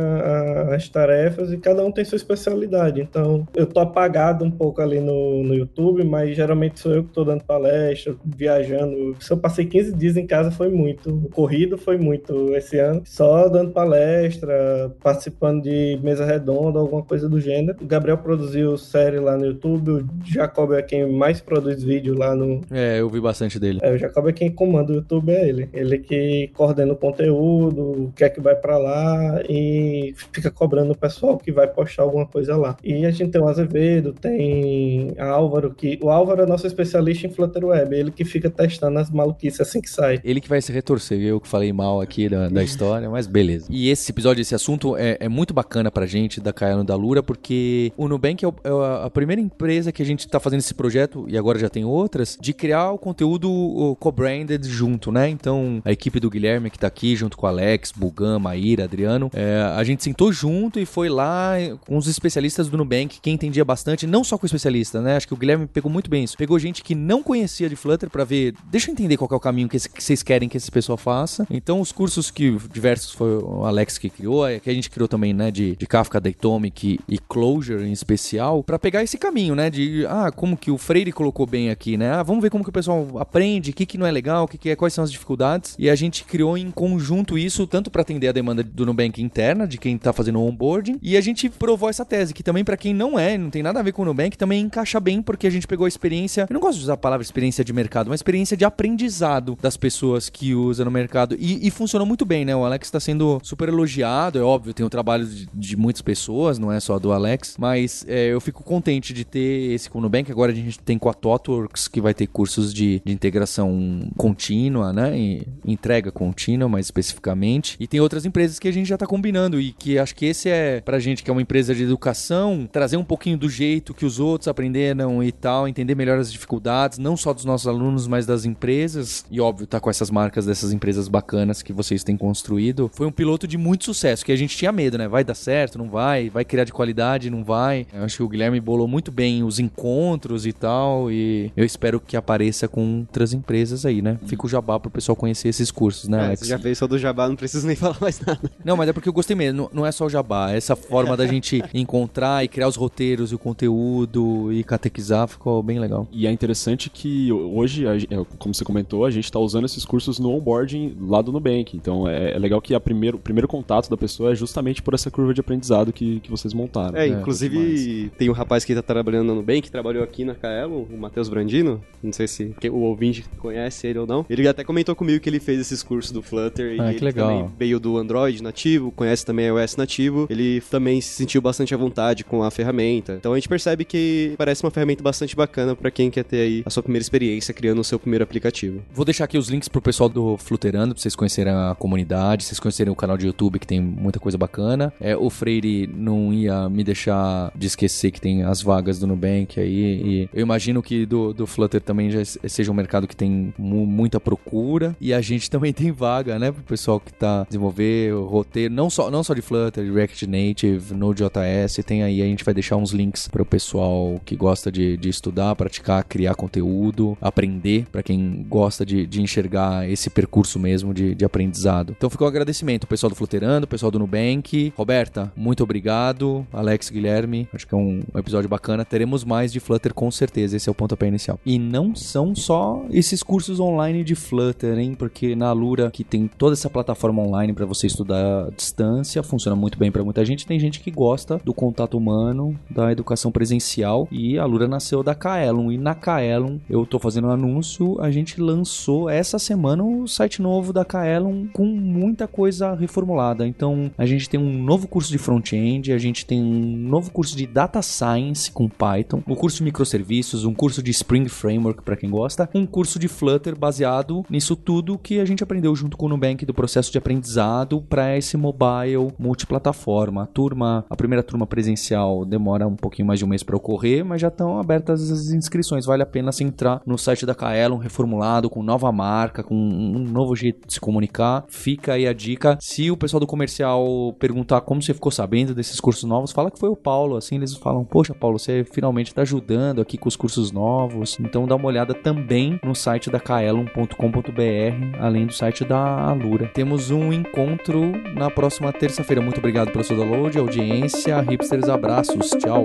[0.71, 3.01] a- as tarefas e cada um tem sua especialidade.
[3.01, 7.13] Então, eu tô apagado um pouco ali no, no YouTube, mas geralmente sou eu que
[7.13, 9.17] tô dando palestra, viajando.
[9.21, 11.11] Se eu passei 15 dias em casa foi muito.
[11.11, 17.29] O corrido foi muito esse ano, só dando palestra, participando de mesa redonda, alguma coisa
[17.29, 17.77] do gênero.
[17.81, 22.35] O Gabriel produziu série lá no YouTube, o Jacob é quem mais produz vídeo lá
[22.35, 23.79] no, É, eu vi bastante dele.
[23.83, 25.69] é, o Jacob é quem comanda o YouTube, é ele.
[25.73, 30.93] Ele que coordena o conteúdo, o que é que vai pra lá e fica cobrando
[30.93, 32.77] o pessoal que vai postar alguma coisa lá.
[32.83, 37.27] E a gente tem o Azevedo, tem a Álvaro, que o Álvaro é nosso especialista
[37.27, 40.21] em Flutter Web, ele que fica testando as maluquices assim que sai.
[40.25, 43.67] Ele que vai se retorcer, eu que falei mal aqui da, da história, mas beleza.
[43.71, 47.23] E esse episódio, esse assunto é, é muito bacana pra gente da Caiano da Lura,
[47.23, 50.75] porque o Nubank é, o- é a primeira empresa que a gente tá fazendo esse
[50.75, 55.29] projeto, e agora já tem outras, de criar o conteúdo co-branded junto, né?
[55.29, 59.61] Então, a equipe do Guilherme que tá aqui, junto com Alex, Bugan, Maíra, Adriano, é,
[59.77, 61.55] a gente sentou junto e foi lá
[61.87, 65.17] com os especialistas do Nubank, quem entendia bastante, não só com especialista, né?
[65.17, 66.37] Acho que o Guilherme pegou muito bem isso.
[66.37, 69.41] Pegou gente que não conhecia de Flutter pra ver, deixa eu entender qual é o
[69.41, 71.47] caminho que, vocês querem que esse pessoal faça.
[71.51, 75.09] Então, os cursos que diversos foi o Alex que criou, é, que a gente criou
[75.09, 79.55] também, né, de, de Kafka, Datomic e Clojure em especial, pra pegar esse caminho.
[79.59, 79.69] Né?
[79.69, 82.13] De, ah, como que o Freire colocou bem aqui, né?
[82.13, 84.49] Ah, vamos ver como que o pessoal aprende, o que, que não é legal, o
[84.49, 85.75] que, que é, quais são as dificuldades.
[85.79, 89.67] E a gente criou em conjunto isso, tanto para atender a demanda do Nubank interna,
[89.67, 92.77] de quem tá fazendo o onboarding, e a gente provou essa tese, que também para
[92.77, 95.47] quem não é, não tem nada a ver com o Nubank, também encaixa bem, porque
[95.47, 98.09] a gente pegou a experiência, eu não gosto de usar a palavra experiência de mercado,
[98.09, 101.37] mas experiência de aprendizado das pessoas que usam no mercado.
[101.39, 102.55] E, e funcionou muito bem, né?
[102.55, 106.59] O Alex está sendo super elogiado, é óbvio, tem o trabalho de, de muitas pessoas,
[106.59, 110.03] não é só do Alex, mas é, eu fico contente de ter esse com o
[110.03, 110.31] Nubank.
[110.31, 114.93] Agora a gente tem com a ThoughtWorks, que vai ter cursos de, de integração contínua,
[114.93, 115.19] né?
[115.19, 117.77] E entrega contínua, mais especificamente.
[117.81, 120.49] E tem outras empresas que a gente já está combinando e que acho que esse
[120.49, 124.05] é, pra gente que é uma empresa de educação, trazer um pouquinho do jeito que
[124.05, 128.27] os outros aprenderam e tal, entender melhor as dificuldades, não só dos nossos alunos, mas
[128.27, 129.25] das empresas.
[129.31, 132.91] E óbvio, tá com essas marcas dessas empresas bacanas que vocês têm construído.
[132.95, 135.09] Foi um piloto de muito sucesso, que a gente tinha medo, né?
[135.09, 136.31] Vai dar certo, não vai?
[136.31, 137.87] Vai criar de qualidade, não vai?
[137.93, 142.01] Eu acho que o Guilherme bolou muito bem os encontros e tal, e eu espero
[142.01, 144.19] que apareça com outras empresas aí, né?
[144.27, 146.41] Fica o jabá pro pessoal conhecer esses cursos, né, É, Alex?
[146.41, 148.51] você já fez só do jabá, não preciso nem falar mais nada.
[148.65, 149.59] Não, mas é porque eu gostei mesmo.
[149.59, 150.51] Não, não é só o jabá.
[150.53, 155.63] Essa forma da gente encontrar e criar os roteiros e o conteúdo e catequizar ficou
[155.63, 156.07] bem legal.
[156.13, 157.99] E é interessante que hoje, é,
[158.39, 161.77] como você comentou, a gente está usando esses cursos no onboarding lá do Nubank.
[161.77, 164.95] Então é, é legal que a primeiro, o primeiro contato da pessoa é justamente por
[164.95, 166.97] essa curva de aprendizado que, que vocês montaram.
[166.97, 167.21] É, demais.
[167.21, 170.97] inclusive tem um rapaz que tá trabalhando no Nubank, que trabalhou aqui na Kaelo, o
[170.97, 171.83] Matheus Brandino.
[172.03, 174.25] Não sei se o ouvinte conhece ele ou não.
[174.29, 176.77] Ele até comentou comigo que ele fez esses cursos do Flutter.
[176.81, 177.29] Ah, e que legal.
[177.29, 180.27] também veio do Android nativo, conhece também iOS nativo.
[180.31, 183.15] Ele também se sentiu bastante à vontade com a ferramenta.
[183.15, 186.63] Então a gente percebe que parece uma ferramenta bastante bacana pra quem quer ter aí
[186.65, 188.81] a sua primeira experiência criando o seu primeiro aplicativo.
[188.93, 192.61] Vou deixar aqui os links pro pessoal do Fluterando, pra vocês conhecerem a comunidade, vocês
[192.61, 194.93] conhecerem o canal de YouTube que tem muita coisa bacana.
[195.01, 199.59] É, o Freire não ia me deixar de esquecer que tem as vagas do Nubank
[199.61, 199.69] aí.
[200.05, 203.87] E eu imagino que do, do Flutter também já seja um mercado que tem mu-
[203.87, 204.97] muita procura.
[205.01, 206.53] E a gente também tem vaga, né?
[206.53, 210.95] Pro pessoal que tá desenvolver o roteiro, não só, não só de Flutter, React Native,
[210.95, 211.85] Node.js.
[211.85, 215.55] Tem aí, a gente vai deixar uns links pro pessoal que gosta de, de estudar,
[215.57, 221.25] praticar, criar conteúdo, aprender, pra quem gosta de, de enxergar esse percurso mesmo de, de
[221.25, 221.95] aprendizado.
[221.97, 224.73] Então ficou um agradecimento, pessoal do Fluterando, o pessoal do Nubank.
[224.77, 226.47] Roberta, muito obrigado.
[226.53, 228.85] Alex, Guilherme, acho que é um episódio bacana.
[228.85, 231.39] Teremos mais de Flutter com certeza, esse é o pontapé inicial.
[231.45, 234.95] E não são só esses cursos online de Flutter, hein?
[234.95, 239.57] Porque na Alura, que tem toda essa plataforma online pra você estudar à distância, funciona
[239.57, 240.47] muito bem pra muita gente.
[240.47, 244.09] Tem gente que gosta do contato humano, da educação presencial.
[244.11, 245.71] E a Alura nasceu da Kaelon.
[245.71, 250.41] E na Kaelon, eu tô fazendo um anúncio, a gente lançou essa semana o site
[250.43, 253.47] novo da Kaelon com muita coisa reformulada.
[253.47, 257.37] Então, a gente tem um novo curso de front-end, a gente tem um novo curso
[257.37, 261.97] de Data Science com Python, um curso de microserviços, um curso de Spring Framework para
[261.97, 266.07] quem gosta, um curso de Flutter baseado nisso tudo que a gente aprendeu junto com
[266.07, 270.25] o Nubank do processo de aprendizado para esse mobile multiplataforma.
[270.25, 274.05] A turma, a primeira turma presencial demora um pouquinho mais de um mês para ocorrer,
[274.05, 275.87] mas já estão abertas as inscrições.
[275.87, 280.05] Vale a pena você entrar no site da Kaelon reformulado, com nova marca, com um
[280.05, 281.45] novo jeito de se comunicar.
[281.49, 282.59] Fica aí a dica.
[282.61, 286.59] Se o pessoal do comercial perguntar como você ficou sabendo desses cursos novos, fala que
[286.59, 287.17] foi o Paulo.
[287.17, 291.19] Assim eles falam: Poxa, Paulo, você finalmente está ajudando aqui com os cursos novos.
[291.21, 296.49] Então dá uma olhada também no site da kaelon.com.br, além do site da Alura.
[296.49, 299.21] Temos um encontro na próxima terça-feira.
[299.21, 301.21] Muito obrigado pelo seu download, audiência.
[301.21, 302.31] Hipsters, abraços.
[302.31, 302.65] Tchau.